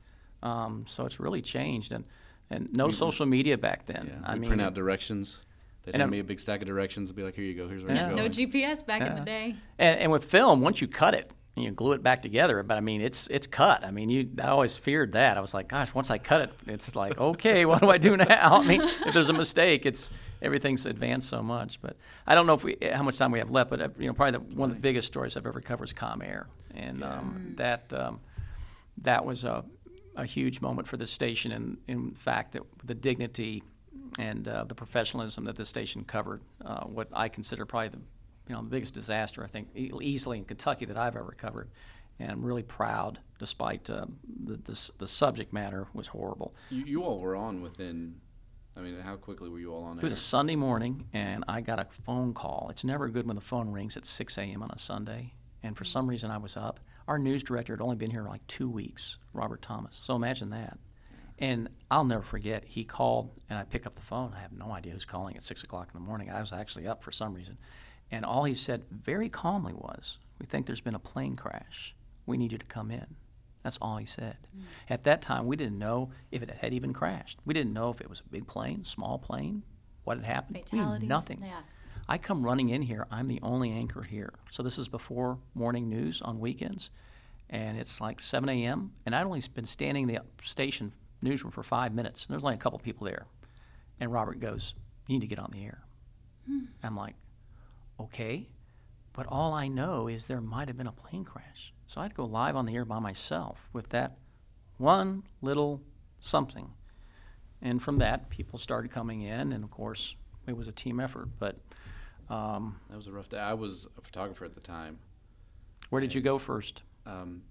[0.43, 2.05] Um, so it's really changed, and
[2.51, 4.11] and no social media back then.
[4.21, 5.41] Yeah, I we mean, print out directions.
[5.85, 7.69] They'd And hand me a big stack of directions and be like, "Here you go.
[7.69, 8.09] Here's where Yeah.
[8.09, 8.29] you're No.
[8.29, 9.57] GPS back in the day.
[9.79, 12.63] and, and with film, once you cut it, you glue it back together.
[12.63, 13.85] But I mean, it's it's cut.
[13.85, 15.37] I mean, you I always feared that.
[15.37, 18.17] I was like, gosh, once I cut it, it's like, okay, what do I do
[18.17, 18.27] now?
[18.61, 20.11] I mean, if there's a mistake, it's
[20.43, 21.81] everything's advanced so much.
[21.81, 21.97] But
[22.27, 23.71] I don't know if we how much time we have left.
[23.71, 25.93] But uh, you know, probably the, one of the biggest stories I've ever covered is
[25.95, 28.21] Comair, and um, that um,
[28.99, 29.65] that was a
[30.17, 33.63] a huge moment for the station, and in fact, that the dignity
[34.19, 37.99] and uh, the professionalism that the station covered, uh, what I consider probably the
[38.49, 41.71] you know the biggest disaster I think e- easily in Kentucky that I've ever covered,
[42.19, 44.07] and I'm really proud, despite uh,
[44.45, 46.55] the, the the subject matter was horrible.
[46.71, 48.17] You, you all were on within.
[48.77, 51.61] I mean, how quickly were you all on It was a Sunday morning, and I
[51.61, 52.67] got a phone call.
[52.71, 54.65] It's never good when the phone rings at 6 a.m.
[54.65, 56.81] on a Sunday, and for some reason I was up.
[57.07, 59.99] Our news director had only been here like two weeks, Robert Thomas.
[60.03, 60.79] So imagine that.
[61.39, 64.33] And I'll never forget, he called, and I pick up the phone.
[64.37, 66.31] I have no idea who's calling at 6 o'clock in the morning.
[66.31, 67.59] I was actually up for some reason.
[68.11, 71.95] And all he said very calmly was, We think there's been a plane crash.
[72.25, 73.17] We need you to come in.
[73.65, 74.37] That's all he said.
[74.57, 74.63] Mm.
[74.91, 77.39] At that time, we didn't know if it had even crashed.
[77.45, 79.63] We didn't know if it was a big plane, small plane,
[80.05, 80.59] what had happened.
[80.59, 81.43] Fatalities, nothing.
[81.43, 81.61] yeah.
[82.09, 83.07] I come running in here.
[83.11, 84.35] I'm the only anchor here.
[84.51, 86.91] So this is before morning news on weekends,
[87.49, 88.93] and it's like 7 a.m.
[89.07, 92.27] And I'd only been standing in the station newsroom for five minutes.
[92.27, 93.27] And there's only a couple people there.
[93.99, 94.75] And Robert goes,
[95.07, 95.85] "You need to get on the air."
[96.47, 96.65] Hmm.
[96.83, 97.15] I'm like,
[97.99, 98.49] "Okay,"
[99.13, 101.73] but all I know is there might have been a plane crash.
[101.87, 104.19] So I'd go live on the air by myself with that
[104.77, 105.81] one little
[106.21, 106.73] something.
[107.63, 111.29] And from that, people started coming in, and of course, it was a team effort.
[111.39, 111.61] But
[112.31, 113.39] um, That was a rough day.
[113.39, 114.99] I was a photographer at the time.
[115.91, 116.83] where did you go first?
[117.07, 117.43] Um,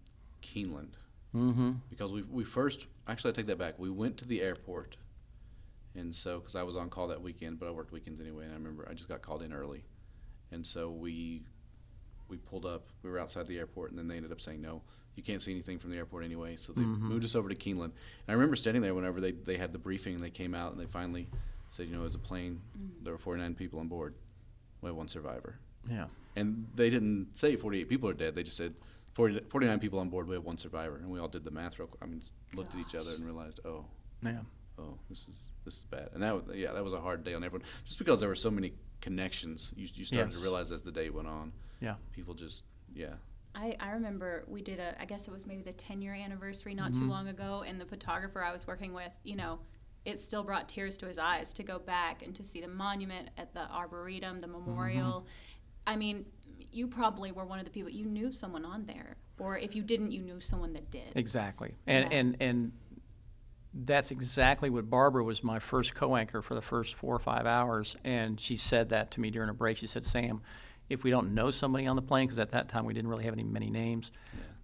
[0.42, 0.94] Keeneland.
[1.36, 1.72] Mm-hmm.
[1.90, 3.80] because we we first actually I take that back.
[3.80, 4.98] We went to the airport,
[5.96, 8.54] and so because I was on call that weekend, but I worked weekends anyway, and
[8.54, 9.84] I remember I just got called in early,
[10.52, 11.42] and so we
[12.30, 12.86] we pulled up.
[13.02, 14.84] We were outside the airport, and then they ended up saying no,
[15.16, 16.56] you can't see anything from the airport anyway.
[16.56, 19.58] So they moved us over to Keeneland, and I remember standing there whenever they they
[19.58, 21.30] had the briefing and they came out and they finally
[21.72, 22.62] said, you know, it was a plane.
[23.02, 24.14] There were 49 people on board.
[24.84, 25.56] We had one survivor
[25.90, 26.08] Yeah.
[26.36, 28.36] and they didn't say 48 people are dead.
[28.36, 28.76] They just said
[29.14, 30.28] 40, 49 people on board.
[30.28, 32.02] We have one survivor, and we all did the math real quick.
[32.02, 33.86] I mean, just looked at each other and realized, oh,
[34.24, 34.40] Yeah.
[34.80, 36.10] oh, this is this is bad.
[36.14, 38.36] And that was, yeah, that was a hard day on everyone, just because there were
[38.36, 39.72] so many connections.
[39.76, 40.38] You, you started Yes.
[40.38, 41.96] to realize as the day went on, Yeah.
[42.12, 42.66] people just
[42.96, 43.14] yeah.
[43.56, 46.74] I, I remember we did a, I guess it was maybe the 10 year anniversary
[46.74, 47.04] not Mm-hmm.
[47.04, 49.60] too long ago, and the photographer I was working with, you know,
[50.06, 53.30] it still brought tears to his eyes to go back and to see the monument
[53.38, 55.22] at the Arboretum, the memorial.
[55.22, 55.28] Mm-hmm.
[55.88, 56.26] I mean,
[56.72, 59.18] you probably were one of the people, you knew someone on there.
[59.40, 61.12] Or if you didn't, you knew someone that did.
[61.16, 61.76] Exactly.
[61.88, 62.18] And Yeah.
[62.18, 62.72] and and
[63.74, 67.96] that's exactly what Barbara was my first co-anchor for the first four or five hours,
[68.04, 69.78] and she said that to me during a break.
[69.78, 70.42] She said, "Sam,
[70.90, 73.24] if we don't know somebody on the plane, because at that time we didn't really
[73.24, 74.12] have any many names,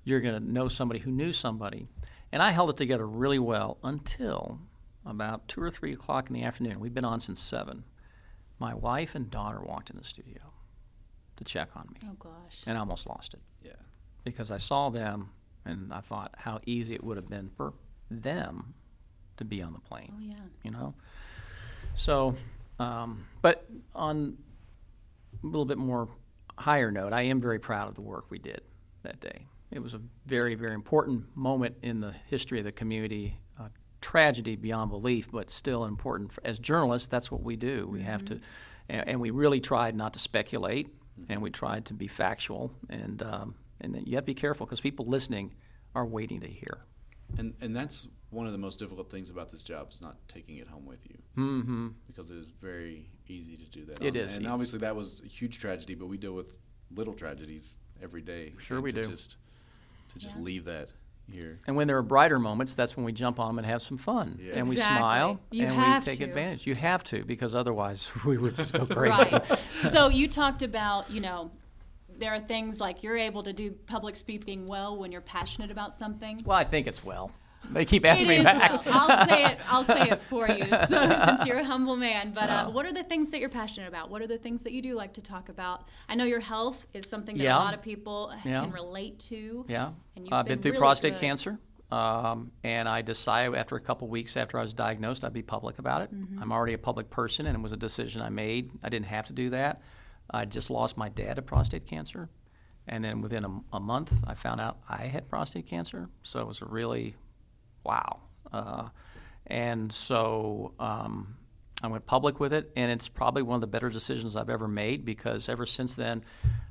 [0.04, 1.88] you're going to know somebody who knew somebody."
[2.32, 4.60] And I held it together really well until
[5.06, 6.80] about two or three o'clock in the afternoon.
[6.80, 7.84] We'd been on since seven.
[8.60, 10.42] My wife and daughter walked in the studio
[11.38, 12.64] to check on me, Oh, gosh.
[12.68, 13.72] and I almost lost it Yeah.
[14.26, 15.30] because I saw them
[15.66, 17.74] and I thought how easy it would have been for
[18.12, 18.74] them
[19.38, 20.36] to be on the plane, Oh, yeah.
[20.64, 20.94] you know?
[21.96, 22.36] So,
[22.80, 24.38] um, but on
[25.42, 26.10] a little bit more
[26.58, 28.62] higher note, I am very proud of the work we did
[29.04, 29.46] that day.
[29.72, 33.40] It was a very, very important moment in the history of the community.
[34.00, 36.32] A tragedy beyond belief, but still important.
[36.32, 37.88] For, as journalists, that's what we do.
[37.88, 38.40] We have to,
[38.88, 40.88] and, and we really tried not to speculate,
[41.28, 42.72] and we tried to be factual.
[42.90, 45.54] And um, and then you have to be careful because people listening
[45.96, 46.80] are waiting to hear.
[47.38, 50.58] And and that's one of the most difficult things about this job is not taking
[50.58, 51.18] it home with you.
[51.38, 51.88] Mm-hmm.
[52.08, 54.02] because it is very easy to do that.
[54.04, 54.52] It on- is, and yeah.
[54.52, 56.58] obviously that was a huge tragedy, but we deal with
[56.96, 58.54] little tragedies every day.
[58.60, 59.10] Sure we to do.
[59.10, 59.38] Just
[60.14, 60.44] to just Yeah.
[60.44, 60.90] leave that,
[61.32, 61.60] here.
[61.68, 63.98] And when there are brighter moments, that's when we jump on them and have some
[63.98, 64.40] fun.
[64.42, 64.54] Yeah.
[64.56, 64.98] And we Exactly.
[65.00, 66.26] smile You and have we take to.
[66.26, 66.68] advantage.
[66.68, 69.12] You have to, because otherwise we would just go crazy.
[69.32, 69.60] Right.
[69.92, 71.52] so you talked about, you know,
[72.18, 75.94] there are things like you're able to do public speaking well when you're passionate about
[75.94, 76.42] something.
[76.46, 77.32] Well, I think it's well.
[77.72, 78.86] They keep asking It me back.
[78.86, 79.10] well.
[79.10, 79.58] I'll say it.
[79.70, 80.66] I'll say it for you.
[80.90, 83.88] So since you're a humble man, but uh, what are the things that you're passionate
[83.88, 84.10] about?
[84.10, 85.88] What are the things that you do like to talk about?
[86.08, 87.58] I know your health is something that Yeah.
[87.58, 88.62] a lot of people Yeah.
[88.62, 89.66] can relate to.
[89.68, 91.22] Yeah, And you've I've been, been through really prostate good.
[91.22, 91.60] cancer,
[91.92, 95.78] um, and I decided after a couple weeks after I was diagnosed, I'd be public
[95.80, 96.14] about it.
[96.14, 96.42] Mm-hmm.
[96.42, 98.72] I'm already a public person, and it was a decision I made.
[98.84, 99.82] I didn't have to do that.
[100.32, 102.30] I just lost my dad to prostate cancer,
[102.88, 106.10] and then within a, a month, I found out I had prostate cancer.
[106.24, 107.16] So it was a really,
[107.90, 108.20] wow.
[108.52, 108.90] Uh,
[109.48, 111.36] and so um,
[111.82, 114.68] I went public with it, and it's probably one of the better decisions I've ever
[114.68, 116.24] made because ever since then,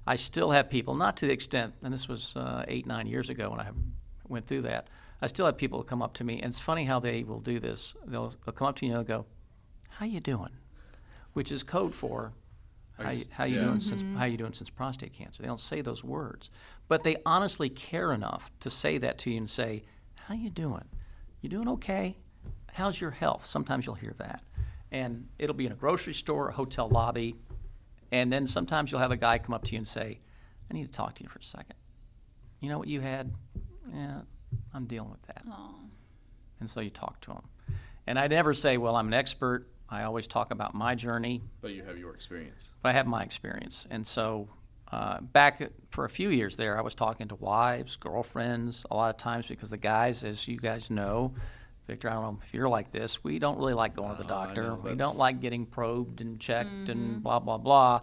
[0.07, 3.31] I still have people, not to the extent, and this was uh, eight, nine years
[3.31, 3.71] ago when I
[4.29, 4.89] went through that.
[5.21, 7.59] I still have people come up to me, and it's funny how they will do
[7.59, 7.97] this.
[8.07, 9.27] They'll, they'll come up to you and they'll go,
[9.89, 10.53] "How you doing?"
[11.33, 12.33] Which is code for
[12.99, 13.65] how you, how you yeah.
[13.65, 15.43] doing since how you doing since prostate cancer.
[15.43, 16.51] They don't say those words,
[16.87, 19.83] but they honestly care enough to say that to you and say,
[20.15, 20.85] "How you doing?
[21.41, 22.17] You doing okay?
[22.73, 24.43] How's your health?" Sometimes you'll hear that,
[24.91, 27.37] and it'll be in a grocery store, a hotel lobby,
[28.13, 30.21] and then sometimes you'll have a guy come up to you and say,
[30.71, 31.75] "I need to talk to you for a second.
[32.61, 33.33] You know what you had?
[33.93, 34.23] Yeah,
[34.75, 35.45] I'm dealing with that."
[36.61, 37.43] And so you talk to him.
[38.07, 41.73] and I never say, "Well, I'm an expert." I always talk about my journey, But
[41.73, 42.73] you have your experience.
[42.83, 43.87] but I have my experience.
[43.91, 44.49] And so
[44.91, 49.11] uh, back for a few years there, I was talking to wives, girlfriends, a lot
[49.11, 51.35] of times because the guys, as you guys know,
[51.87, 54.25] Victor, I don't know if you're like this, we don't really like going to the
[54.25, 54.63] Oh, doctor.
[54.63, 58.01] know, we don't like getting probed and checked and blah, blah, blah.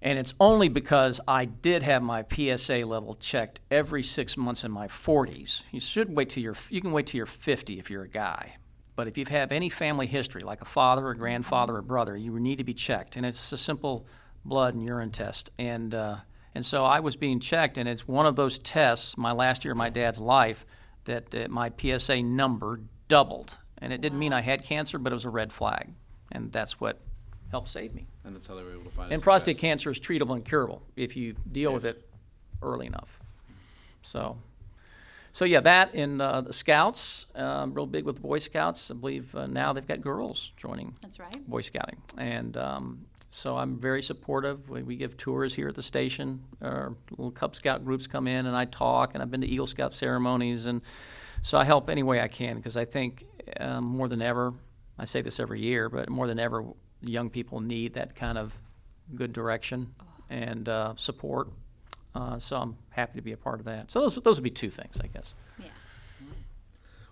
[0.00, 4.70] And it's only because I did have my PSA level checked every six months in
[4.70, 5.64] my 40s.
[5.72, 8.56] You should wait till you're, you can wait till you're 50 if you're a guy.
[8.94, 12.38] But if you have any family history, like a father, a grandfather, or brother, you
[12.38, 13.16] need to be checked.
[13.16, 14.06] And it's a simple
[14.48, 15.50] blood and urine test.
[15.58, 16.16] And, uh,
[16.54, 19.72] and so I was being checked, and it's one of those tests, my last year
[19.72, 20.66] of my dad's life,
[21.04, 23.58] that uh, my PSA number doubled.
[23.78, 25.88] And it didn't mean I had cancer, but it was a red flag.
[26.32, 27.00] And that's what
[27.50, 28.06] helped save me.
[28.24, 29.14] And that's how they were able to find it.
[29.14, 29.60] And prostate fast.
[29.60, 32.06] cancer is treatable and curable if you deal with it
[32.62, 33.20] early enough.
[34.02, 34.38] So,
[35.32, 38.90] so yeah, that in uh, the Scouts, um, real big with the Boy Scouts.
[38.90, 41.48] I believe uh, now they've got girls joining That's right.
[41.48, 44.68] Boy Scouting, and um, so I'm very supportive.
[44.70, 46.42] We, we give tours here at the station.
[46.62, 49.14] Our little Cub Scout groups come in, and I talk.
[49.14, 50.80] And I've been to Eagle Scout ceremonies, and
[51.42, 53.24] so I help any way I can because I think
[53.60, 54.54] um, more than ever,
[54.98, 56.64] I say this every year, but more than ever,
[57.00, 58.58] young people need that kind of
[59.14, 59.94] good direction
[60.30, 61.48] and uh, support.
[62.14, 63.90] Uh, so I'm happy to be a part of that.
[63.90, 65.34] So those those would be two things, I guess.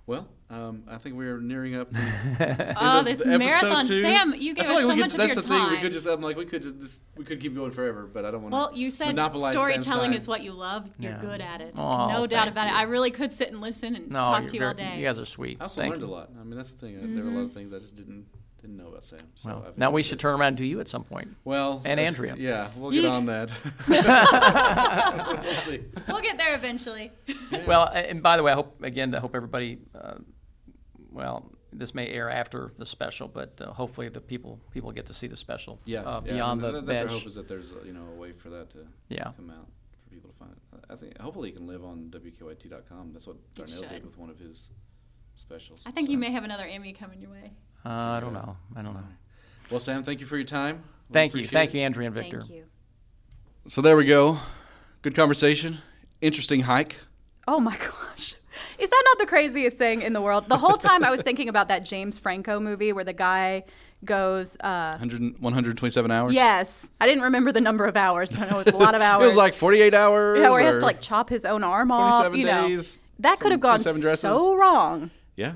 [0.08, 0.14] Yeah.
[0.14, 1.90] Well, um, I think we're nearing up.
[1.90, 1.98] The
[2.40, 4.02] end Oh, this the episode marathon, two.
[4.02, 4.34] Sam!
[4.36, 5.70] You gave us like so we could, much of that's the thing.
[5.70, 6.06] We could just.
[6.06, 6.78] I'm like, we could just.
[6.80, 8.56] This, we could keep going forever, but I don't want to.
[8.56, 10.88] Well, you said storytelling is what you love.
[10.98, 11.20] You're Yeah.
[11.20, 11.74] good at it.
[11.76, 12.74] Oh, no doubt thank about it.
[12.74, 14.96] I really could sit and listen and No, talk to you all day.
[14.96, 15.58] You guys are sweet.
[15.60, 16.08] I also Thank learned you.
[16.08, 16.30] a lot.
[16.38, 17.14] I mean, that's the thing.
[17.14, 18.26] There were a lot of things I just didn't
[18.66, 19.18] didn't know about Sam.
[19.34, 20.22] So Well, now we should this.
[20.22, 21.28] turn around and do you at some point.
[21.44, 22.34] Well, And Andrea.
[22.38, 23.50] Yeah, we'll get on that.
[25.44, 25.82] we'll see.
[26.08, 27.12] We'll get there eventually.
[27.66, 29.78] Well, and by the way, I hope again, I hope everybody.
[29.94, 30.14] Uh,
[31.10, 35.14] well, this may air after the special, but uh, hopefully the people people get to
[35.14, 35.78] see the special.
[35.84, 37.12] Yeah, uh, yeah, beyond and the that- that's bench.
[37.12, 39.32] our hope is that there's uh, you know a way for that to Yeah.
[39.36, 39.66] come out
[40.04, 40.58] for people to find it.
[40.90, 43.12] I think hopefully you can live on WKYT.com.
[43.12, 44.70] That's what Darnell did with one of his
[45.34, 45.80] specials.
[45.86, 46.12] I think so.
[46.12, 47.52] you may have another Emmy coming your way.
[47.86, 48.56] Uh, I don't know.
[48.76, 49.04] I don't know.
[49.70, 50.82] Well, Sam, thank you for your time.
[51.08, 51.78] We Thank you, thank it.
[51.78, 52.40] you, Andrea and Victor.
[52.40, 52.64] Thank you.
[53.68, 54.38] So there we go.
[55.02, 55.78] Good conversation.
[56.20, 56.96] Interesting hike.
[57.48, 57.76] Oh my
[58.16, 58.34] gosh.
[58.78, 60.48] Is that not the craziest thing in the world?
[60.48, 63.64] The whole time I was thinking about that James Franco movie where the guy
[64.04, 66.34] goes, uh, 100, 127 hours.
[66.34, 68.94] yes, I didn't remember the number of hours, but I know it was a lot
[68.94, 69.22] of hours.
[69.24, 70.38] It was like 48 hours.
[70.40, 72.26] yeah, where he has to like chop his own arm off.
[72.26, 74.20] 27 You know, days, that could have gone 27 dresses.
[74.22, 75.10] so wrong.
[75.36, 75.54] Yeah.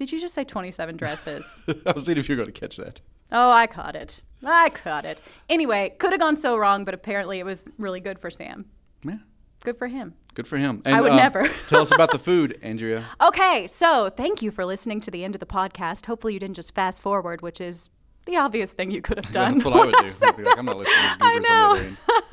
[0.00, 1.60] Did you just say 27 dresses?
[1.86, 3.02] I was seeing if you were going to catch that.
[3.30, 4.22] oh, I caught it.
[4.42, 5.20] I caught it.
[5.50, 8.64] Anyway, could have gone so wrong, but apparently it was really good for Sam.
[9.04, 9.18] Yeah.
[9.62, 10.14] Good for him.
[10.32, 10.80] Good for him.
[10.86, 11.50] And, I would uh, never.
[11.66, 13.04] tell us about the food, Andrea.
[13.20, 16.06] Okay, so thank you for listening to the end of the podcast.
[16.06, 17.90] Hopefully, you didn't just fast forward, which is
[18.24, 19.56] the obvious thing you could have done.
[19.56, 20.26] That's what I would when do.
[20.26, 21.90] I'd be like, I'm not listening to I goobers on the other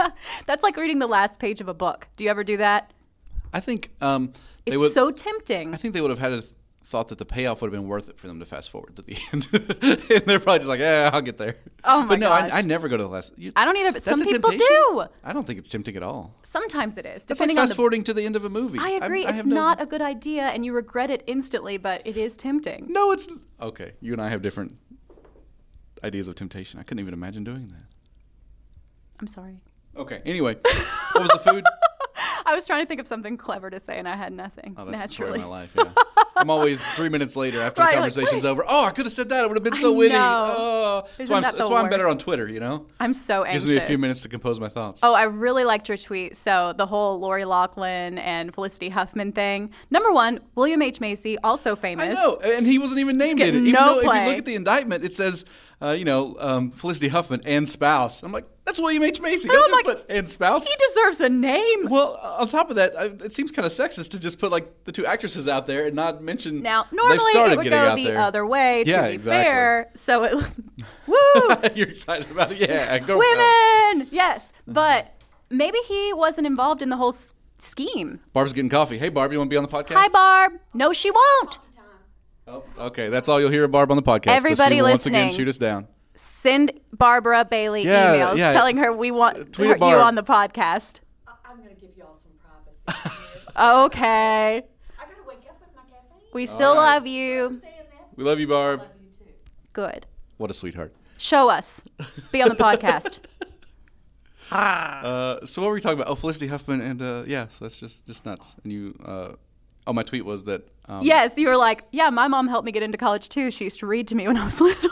[0.08, 0.12] know.
[0.46, 2.08] That's like reading the last page of a book.
[2.16, 2.94] Do you ever do that?
[3.54, 4.32] I think um,
[4.66, 4.94] It's would.
[4.94, 5.74] so tempting.
[5.74, 6.46] I think they would have had th-
[6.88, 9.02] thought that the payoff would have been worth it for them to fast forward to
[9.02, 9.48] the end.
[9.52, 11.58] and they're probably just like, yeah, I'll get there.
[11.84, 12.50] Oh my But no, gosh.
[12.50, 13.38] I, I never go to the last.
[13.38, 14.68] You, I don't either, but that's some a people temptation?
[14.94, 15.04] do.
[15.22, 16.34] I don't think it's tempting at all.
[16.44, 17.76] Sometimes it is, That's like depending on fast the.
[17.76, 18.80] forwarding to the end of a movie.
[18.80, 19.26] I agree.
[19.26, 22.86] It's no- not a good idea, and you regret it instantly, but it is tempting.
[22.88, 23.28] No, it's
[23.62, 23.92] okay.
[24.00, 24.78] You and I have different
[26.06, 26.80] ideas of temptation.
[26.80, 27.84] I couldn't even imagine doing that.
[29.20, 29.60] I'm sorry.
[29.98, 30.22] Okay.
[30.26, 31.66] Anyway, what was the food?
[32.46, 34.74] I was trying to think of something clever to say, and I had nothing.
[34.78, 35.40] Oh, that's the story naturally.
[35.42, 35.74] of my life.
[35.76, 36.24] Yeah.
[36.40, 38.50] I'm always three minutes later after Right, the conversation's wait.
[38.50, 38.64] over.
[38.68, 39.44] Oh, I could have said that.
[39.44, 40.14] It would have been I so witty.
[40.14, 40.56] know.
[40.58, 42.50] Oh, that's why I'm, that that's why I'm better on Twitter.
[42.52, 43.66] You know, I'm so anxious.
[43.66, 45.02] gives me a few minutes to compose my thoughts.
[45.04, 46.38] Oh, I really liked your tweet.
[46.38, 49.72] So the whole Lori Loughlin and Felicity Huffman thing.
[49.90, 52.08] Number one, William H Macy, also famous.
[52.08, 53.56] I know, and he wasn't even named in it.
[53.56, 55.46] Even no though if you look at the indictment, it says,
[55.82, 58.24] uh, you know, um, Felicity Huffman and spouse.
[58.24, 59.48] I'm like, that's William H Macy.
[59.48, 60.68] Don't just like, put and spouse.
[60.68, 61.88] He deserves a name.
[61.88, 64.92] Well, on top of that, it seems kind of sexist to just put like the
[64.92, 66.62] two actresses out there and not mention.
[66.62, 68.22] Now, normally started it would go the there.
[68.22, 68.84] other way.
[68.84, 69.44] To Yeah, be exactly.
[69.52, 70.34] fair, so it.
[71.08, 71.16] Woo,
[71.76, 73.00] You're excited about it, yeah.
[73.00, 74.08] Go women.
[74.12, 75.14] Yes, but
[75.50, 78.20] maybe he wasn't involved in the whole s- scheme.
[78.34, 78.98] Barb's getting coffee.
[79.00, 79.94] Hey, Barb, you want to be on the podcast?
[79.96, 80.54] Hi, Barb.
[80.76, 81.58] No, she won't.
[82.50, 84.28] Oh, okay, that's all you'll hear of Barb on the podcast.
[84.28, 85.38] Everybody she will Once again, listening.
[85.46, 85.88] shoot us down.
[86.16, 88.52] Send Barbara Bailey Yeah, emails yeah.
[88.54, 91.02] telling her we want uh, Tweet her, you on the podcast.
[91.28, 93.44] I'm going to give you all some privacy.
[93.60, 94.58] Okay.
[94.58, 94.60] I
[95.04, 96.27] got to wake up with my caffeine.
[96.38, 96.94] We still right.
[96.94, 97.60] love you.
[98.16, 98.82] We love you, Barb.
[98.82, 99.32] You too.
[99.74, 100.06] Good.
[100.38, 100.94] What a sweetheart.
[101.18, 101.82] Show us.
[102.32, 103.22] Be on the podcast.
[104.50, 106.10] Uh, so what were we talking about?
[106.10, 108.56] Oh, Felicity Huffman, and uh, yeah, so that's just just nuts.
[108.64, 109.34] And you, uh,
[109.86, 110.66] oh, my tweet was that.
[110.86, 113.52] Um, yes, you were like, yeah, my mom helped me get into college too.
[113.52, 114.90] She used to read to me when I was little.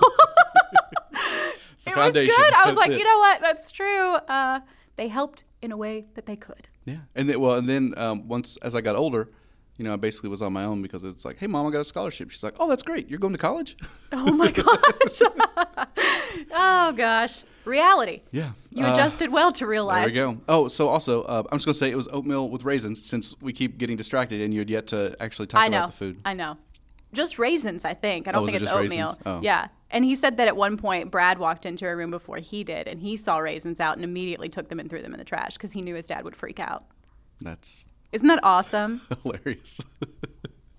[1.74, 2.28] it's the it foundation.
[2.28, 2.54] was good.
[2.54, 3.00] I was That's like, it.
[3.00, 3.40] you know what?
[3.40, 4.16] That's true.
[4.16, 4.60] Uh,
[4.98, 6.68] they helped in a way that they could.
[6.84, 9.30] Yeah, and then well, and then um, once as I got older,
[9.78, 11.80] you know, I basically was on my own because it's like, hey, mom, I got
[11.82, 12.32] a scholarship.
[12.32, 13.10] She's like, oh, that's great.
[13.10, 13.76] You're going to college?
[14.12, 15.22] Oh my gosh.
[16.54, 17.44] oh gosh.
[17.66, 18.22] Reality.
[18.32, 18.52] yeah.
[18.70, 20.02] You Uh, adjusted well to real life.
[20.14, 20.42] There we go.
[20.48, 23.54] Oh, so also, uh, I'm just gonna say it was oatmeal with raisins, since we
[23.54, 26.20] keep getting distracted, and you'd yet to actually talk about the food.
[26.26, 26.58] I know.
[27.12, 28.28] Just raisins, I think.
[28.28, 29.18] I don't Oh, think it it's oatmeal.
[29.26, 29.40] Oh.
[29.42, 29.70] Yeah.
[29.90, 32.88] And he said that at one point Brad walked into a room before he did
[32.88, 35.54] and he saw raisins out and immediately took them and threw them in the trash
[35.54, 36.84] because he knew his dad would freak out.
[37.40, 39.02] That's Isn't that awesome?
[39.24, 39.82] hilarious.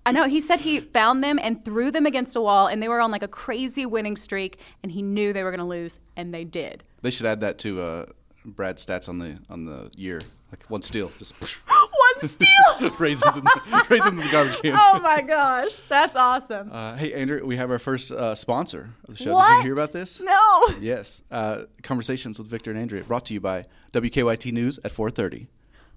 [0.05, 0.27] I know.
[0.27, 3.11] He said he found them and threw them against a wall and they were on
[3.11, 6.43] like a crazy winning streak and he knew they were going to lose and they
[6.45, 6.83] did.
[7.01, 8.05] they should add that to uh,
[8.45, 10.21] Brad's stats on the on the year,
[10.51, 12.89] like one steal, just one steal!
[12.99, 14.73] raisins in the, raisins in the garbage can.
[14.79, 15.75] oh my gosh.
[15.89, 16.69] That's awesome.
[16.71, 19.37] Uh, hey, Andrew, we have our first uh, sponsor of the show.
[19.37, 20.21] Did you hear about this?
[20.21, 20.67] no.
[20.79, 21.21] Yes.
[21.29, 25.47] Uh, Conversations with Victor and Andrea, brought to you by WKYT News at 4:30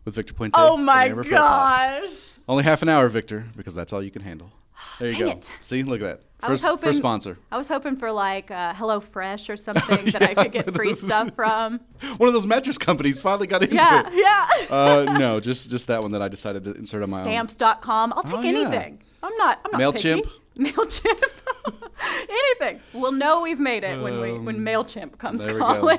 [0.05, 0.53] with Victor Puente.
[0.55, 2.03] Oh my gosh.
[2.49, 4.51] Only half an hour, Victor, because that's all you can handle.
[4.99, 5.31] There you Dang go.
[5.33, 5.53] it.
[5.61, 6.21] See, look at that.
[6.43, 7.37] I was hoping first sponsor.
[7.53, 10.95] I was hoping for like uh, Hello Fresh or something that I could get free
[10.95, 11.81] stuff from.
[12.17, 14.15] One of those mattress companies finally got into Yeah, it.
[14.15, 14.75] yeah.
[14.75, 17.25] Uh, no, just just that one that I decided to insert on my own.
[17.25, 18.15] Stamps.com.
[18.17, 18.49] I'll take Oh, yeah.
[18.61, 19.03] anything.
[19.23, 19.61] I'm not.
[19.67, 20.23] I'm not MailChimp?
[20.57, 20.73] Picky.
[20.73, 21.23] Mailchimp.
[22.31, 22.81] anything.
[22.95, 25.59] We'll know we've made it when we when Mailchimp comes Um, we go.
[25.59, 25.99] calling.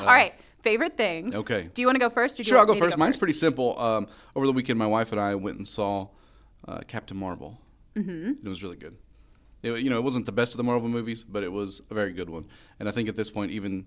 [0.00, 0.34] All right.
[0.62, 1.34] Favorite things.
[1.34, 1.70] Okay.
[1.72, 2.34] Do you want to go first?
[2.34, 2.98] Or do you Sure, I'll go first.
[2.98, 3.78] Mine's pretty simple.
[3.78, 6.08] Um, over the weekend, my wife and I went and saw
[6.66, 7.58] uh, Captain Marvel.
[7.94, 8.44] Mm-hmm.
[8.44, 8.96] It was really good.
[9.62, 11.94] It, you know, it wasn't the best of the Marvel movies, but it was a
[11.94, 12.46] very good one.
[12.78, 13.86] And I think at this point, even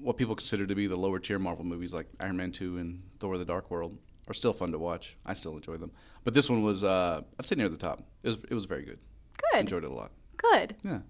[0.00, 3.02] what people consider to be the lower tier Marvel movies, like Iron Man 2 and
[3.18, 3.98] Thor: The Dark World,
[4.28, 5.16] are still fun to watch.
[5.24, 5.92] I still enjoy them.
[6.24, 8.02] But this one was, uh, I'd say, near the top.
[8.22, 8.98] It was, it was very good.
[9.52, 9.60] Good.
[9.60, 10.12] Enjoyed it a lot.
[10.36, 10.76] Good.
[10.82, 11.00] Yeah.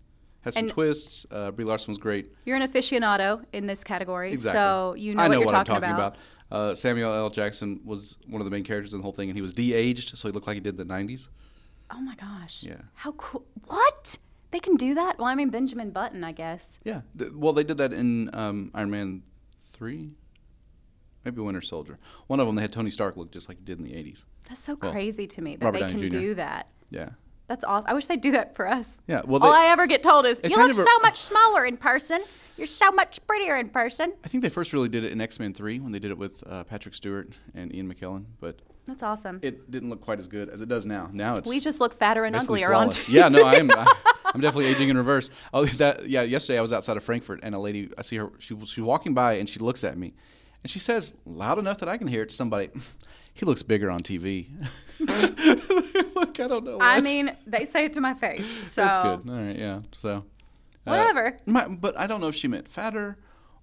[0.44, 1.24] Had some And- twists.
[1.30, 2.30] Uh, Brie Larson was great.
[2.44, 4.58] You're an aficionado in this category, Exactly.
[4.58, 6.16] so you know I what know you're what talking, I'm talking about.
[6.50, 7.30] Uh, Samuel L.
[7.30, 10.16] Jackson was one of the main characters in the whole thing, and he was de-aged,
[10.18, 11.28] so he looked like he did in the '90s.
[11.90, 12.62] Oh my gosh.
[12.62, 12.82] Yeah.
[12.94, 13.44] How cool.
[13.66, 14.16] What?
[14.50, 15.18] They can do that?
[15.18, 16.78] Well, I mean, Benjamin Button, I guess.
[16.84, 17.00] Yeah.
[17.34, 19.22] Well, they did that in um, Iron Man
[19.58, 20.10] three,
[21.24, 21.98] maybe Winter Soldier.
[22.28, 24.24] One of them, they had Tony Stark look just like he did in the '80s.
[24.48, 26.18] That's so Well, crazy to me that Robert they Downey can Jr..
[26.18, 26.68] do that.
[26.90, 27.10] Yeah.
[27.46, 27.86] That's awesome.
[27.88, 28.88] I wish they'd do that for us.
[29.06, 31.76] Yeah, well, all I ever get told is, "You look a- so much smaller in
[31.76, 32.22] person.
[32.56, 35.38] You're so much prettier in person." I think they first really did it in X
[35.38, 39.02] Men three when they did it with uh, Patrick Stewart and Ian McKellen, but That's
[39.02, 39.40] awesome.
[39.42, 41.10] it didn't look quite as good as it does now.
[41.12, 42.88] Now it's we just look fatter and uglier on.
[42.88, 43.12] TV.
[43.12, 43.70] Yeah, no, I am.
[43.76, 43.92] I,
[44.24, 45.28] I'm definitely aging in reverse.
[45.52, 46.22] Oh, that yeah.
[46.22, 47.90] Yesterday I was outside of Frankfort and a lady.
[47.98, 48.30] I see her.
[48.38, 50.12] She was she was walking by and she looks at me,
[50.62, 52.70] and she says loud enough that I can hear it to somebody.
[53.34, 54.46] He looks bigger on TV.
[55.00, 56.78] like I don't know.
[56.80, 58.46] I mean, they say it to my face.
[58.72, 59.30] So that's good.
[59.30, 59.80] All right, yeah.
[60.00, 60.24] So
[60.86, 61.36] uh, Whatever.
[61.46, 63.16] my, but I don't know if she meant fatter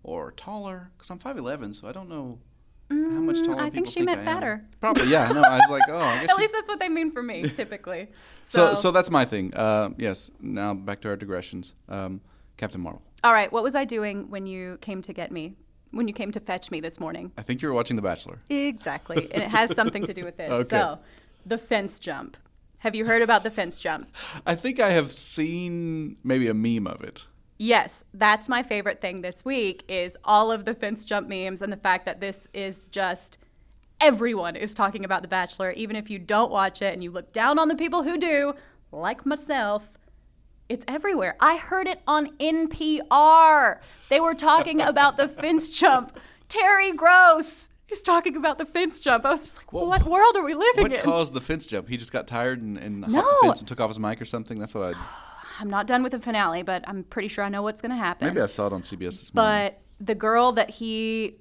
[0.04, 2.40] or taller because I'm 5'11", so I don't know.
[2.90, 3.62] how much taller?
[3.62, 4.26] Mm, I think she meant I am.
[4.28, 4.66] fatter.
[4.82, 5.32] Probably, yeah.
[5.32, 6.30] No, I was like, oh, I guess.
[6.32, 8.10] At she- least that's what they mean for me, typically.
[8.50, 9.54] so, so that's my thing.
[9.54, 10.32] Uh, yes.
[10.42, 11.74] Now back to our digressions.
[11.88, 12.22] Um,
[12.58, 13.02] Captain Marvel.
[13.24, 15.56] all right, what was I doing when you came to get me?
[15.92, 17.32] When you came to fetch me this morning?
[17.38, 18.40] I think you were watching The Bachelor.
[18.50, 19.30] Exactly.
[19.34, 20.52] and it has something to do with this.
[20.52, 20.78] Okay.
[20.78, 21.00] So,
[21.46, 22.38] the fence jump.
[22.80, 24.10] Have you heard about the fence jump?
[24.46, 27.26] I think I have seen maybe a meme of it.
[27.58, 31.72] Yes, that's my favorite thing this week is all of the fence jump memes and
[31.72, 33.38] the fact that this is just
[34.00, 37.32] everyone is talking about The Bachelor even if you don't watch it and you look
[37.34, 38.56] down on the people who do,
[38.92, 39.92] like myself.
[40.72, 41.36] It's everywhere.
[41.42, 43.80] I heard it on NPR.
[44.08, 46.18] They were talking about the fence jump.
[46.48, 49.26] Terry Gross is talking about the fence jump.
[49.26, 51.00] I was just like, Well, what world are we living What in?
[51.00, 51.90] What caused the fence jump?
[51.90, 53.22] He just got tired and, and hopped No.
[53.42, 54.60] the fence and took off his mic or something.
[54.60, 55.00] That's what I.
[55.60, 57.98] I'm not done with the finale, but I'm pretty sure I know what's going to
[57.98, 58.30] happen.
[58.30, 59.74] Maybe I saw it on CBS this morning.
[59.74, 61.36] But the girl that he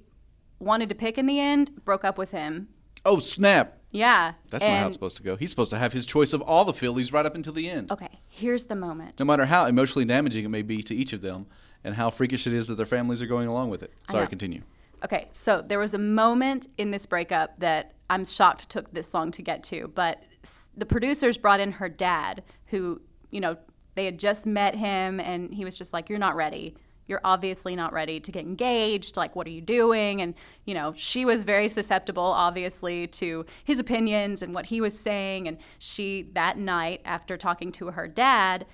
[0.59, 2.67] wanted to pick in the end broke up with him.
[3.05, 3.77] Oh snap!
[3.91, 4.33] Yeah.
[4.49, 5.35] That's not how it's supposed to go.
[5.35, 7.91] He's supposed to have his choice of all the fillies right up until the end.
[7.91, 9.19] Okay, here's the moment.
[9.19, 11.45] No matter how emotionally damaging it may be to each of them,
[11.83, 13.91] and how freakish it is that their families are going along with it.
[14.09, 14.61] Sorry, continue.
[15.03, 19.31] Okay, so there was a moment in this breakup that I'm shocked took this long
[19.31, 23.57] to get to, but s- the producers brought in her dad, who, you know,
[23.95, 26.75] they had just met him, and he was just like, You're not ready.
[27.11, 29.17] You're obviously not ready to get engaged.
[29.17, 30.21] Like, what are you doing?
[30.21, 30.33] And,
[30.65, 35.47] you know, she was very susceptible, obviously, to his opinions and what he was saying.
[35.47, 38.65] And she, that night, after talking to her dad,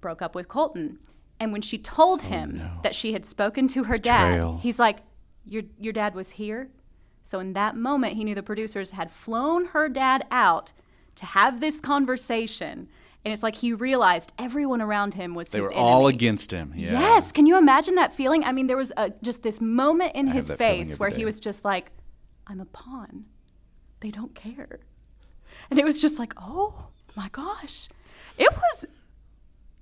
[0.00, 0.98] broke up with Colton.
[1.38, 4.98] And when she told oh, him that she had spoken to her dad, he's like,
[5.44, 6.68] your, your dad was here?
[7.22, 10.72] So in that moment, he knew the producers had flown her dad out
[11.16, 12.88] to have this conversation.
[13.26, 16.72] And it's like he realized everyone around him was They his were all against him.
[16.76, 16.92] Yeah.
[16.92, 17.32] Yes.
[17.32, 18.44] Can you imagine that feeling?
[18.44, 21.16] I mean, there was a, just this moment in I his face where day.
[21.16, 21.90] he was just like,
[22.46, 23.24] I'm a pawn.
[23.98, 24.78] They don't care.
[25.70, 27.88] And it was just like, oh my gosh.
[28.38, 28.84] It was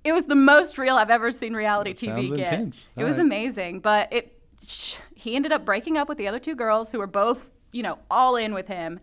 [0.03, 2.39] it was the most real I've ever seen reality That TV get.
[2.51, 2.89] intense.
[2.97, 3.25] It All was right.
[3.27, 6.97] amazing, but it sh- he ended up breaking up with the other two girls who
[6.97, 8.99] were both, you know, all in with him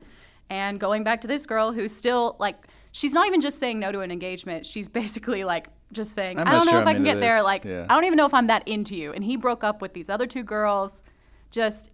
[0.51, 2.57] and going back to this girl who's still like
[2.93, 4.65] she's not even just saying no to an engagement.
[4.67, 7.21] She's basically like just saying, I'm I don't know sure if I'm I can get
[7.21, 7.43] there.
[7.43, 7.87] Like, Yeah.
[7.89, 9.13] I don't even know if I'm that into you.
[9.13, 11.03] And he broke up with these other two girls.
[11.51, 11.91] Just,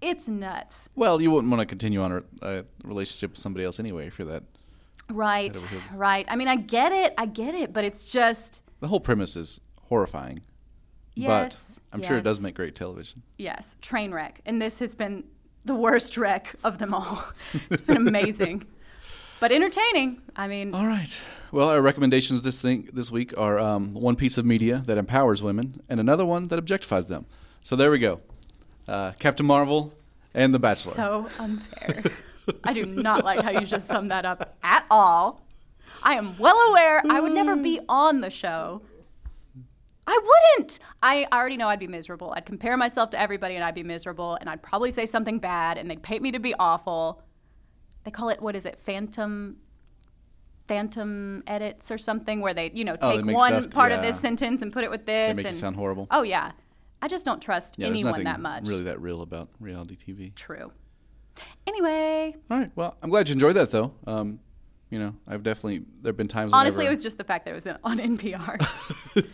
[0.00, 0.88] it's nuts.
[0.94, 4.18] Well, you wouldn't want to continue on a, a relationship with somebody else anyway if
[4.18, 4.44] you're that.
[5.10, 5.54] Right,
[5.94, 6.24] right.
[6.28, 7.12] I mean, I get it.
[7.18, 7.72] I get it.
[7.74, 10.40] But it's just, The whole premise is horrifying.
[11.14, 11.78] yes.
[11.90, 13.22] but I'm sure it does make great television.
[13.36, 14.40] Yes, train wreck.
[14.46, 15.24] And this has been
[15.66, 17.22] the worst wreck of them all.
[17.70, 18.64] it's been amazing.
[19.42, 20.22] But entertaining.
[20.36, 21.18] I mean, All right.
[21.50, 25.42] Well, our recommendations this thing this week are um, one piece of media that empowers
[25.42, 27.26] women and another one that objectifies them.
[27.60, 28.20] So there we go.
[28.86, 29.92] Uh, Captain Marvel
[30.32, 30.92] and The Bachelor.
[30.92, 32.04] so unfair.
[32.62, 35.44] I do not like how you just summed that up at all.
[36.04, 38.80] I am well aware I would never be on the show.
[40.06, 40.20] I
[40.56, 40.78] wouldn't.
[41.02, 42.32] I already know I'd be miserable.
[42.36, 45.78] I'd compare myself to everybody and I'd be miserable and I'd probably say something bad
[45.78, 47.24] and they'd paint me to be awful.
[48.04, 48.78] They call it what is it?
[48.80, 49.56] Phantom
[50.68, 54.00] phantom edits or something where they, you know, Oh, take make one stuff- part of
[54.02, 56.06] this sentence and put it with this they make and sound horrible.
[56.10, 56.52] Oh yeah.
[57.00, 58.64] I just don't trust yeah, anyone that much.
[58.66, 60.32] really that real about reality TV.
[60.36, 60.70] True.
[61.66, 62.70] Anyway, All right.
[62.76, 63.94] Well, I'm glad you enjoyed that, though.
[64.06, 64.38] Um,
[64.90, 66.52] you know, I've definitely there've been times.
[66.52, 68.58] honestly, it was just the fact that it was on NPR.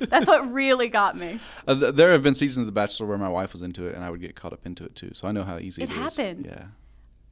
[0.09, 1.41] That's what really got me.
[1.67, 3.95] Uh, th- there have been seasons of The Bachelor where my wife was into it,
[3.97, 5.11] and I would get caught up into it too.
[5.15, 6.17] So I know how easy It it is.
[6.17, 6.47] happens.
[6.47, 6.65] Yeah.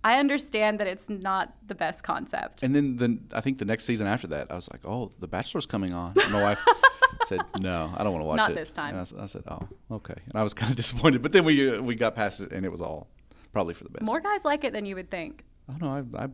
[0.06, 2.62] I understand that it's not the best concept.
[2.62, 5.26] And then, then I think the next season after that, I was like, "Oh, The
[5.26, 6.64] Bachelor's coming on." And my wife
[7.24, 8.94] said, "No, I don't want to watch Not it." this time.
[8.96, 11.76] And I, I said, "Oh, okay." And I was kind of disappointed, but then we
[11.76, 13.08] uh, we got past it, and it was all
[13.52, 14.04] probably for the best.
[14.04, 15.44] More guys like it than you would think.
[15.68, 16.28] Oh no, I, I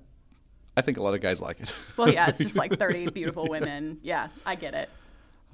[0.76, 1.72] I think a lot of guys like it.
[1.96, 4.00] Well, yeah, it's just like 30 beautiful women.
[4.02, 4.90] Yeah, I get it.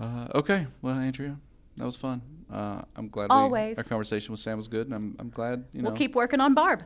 [0.00, 1.36] Uh, okay, well, Andrea,
[1.76, 2.22] that was fun.
[2.50, 3.76] Uh, I'm glad Always.
[3.76, 5.90] We, our conversation with Sam was good, and I'm I'm glad you know.
[5.90, 6.82] We'll keep working on Barb.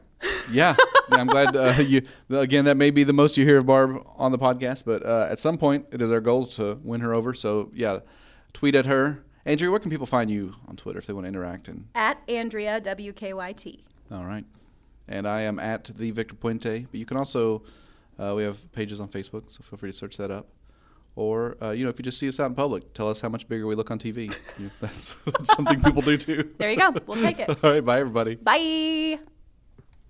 [0.51, 0.75] yeah,
[1.11, 2.03] yeah, I'm glad uh, you.
[2.31, 5.29] Again, that may be the most you hear of Barb on the podcast, but uh,
[5.31, 7.33] at some point, it is our goal to win her over.
[7.33, 8.01] So yeah,
[8.53, 9.25] tweet at her.
[9.45, 11.67] Andrea, where can people find you on Twitter if they want to interact?
[11.67, 13.81] And At Andrea WKYT.
[14.11, 14.45] all right,
[15.09, 16.87] and I am at the Victor Puente.
[16.91, 17.63] But you can also
[18.19, 20.49] uh, we have pages on Facebook, so feel free to search that up.
[21.15, 23.29] Or uh, you know, if you just see us out in public, tell us how
[23.29, 24.35] much bigger we look on TV.
[24.59, 26.49] You- that's, that's something people do too.
[26.59, 26.93] There you go.
[27.07, 27.49] We'll take it.
[27.65, 28.37] All right, bye everybody.
[28.37, 29.19] Bye.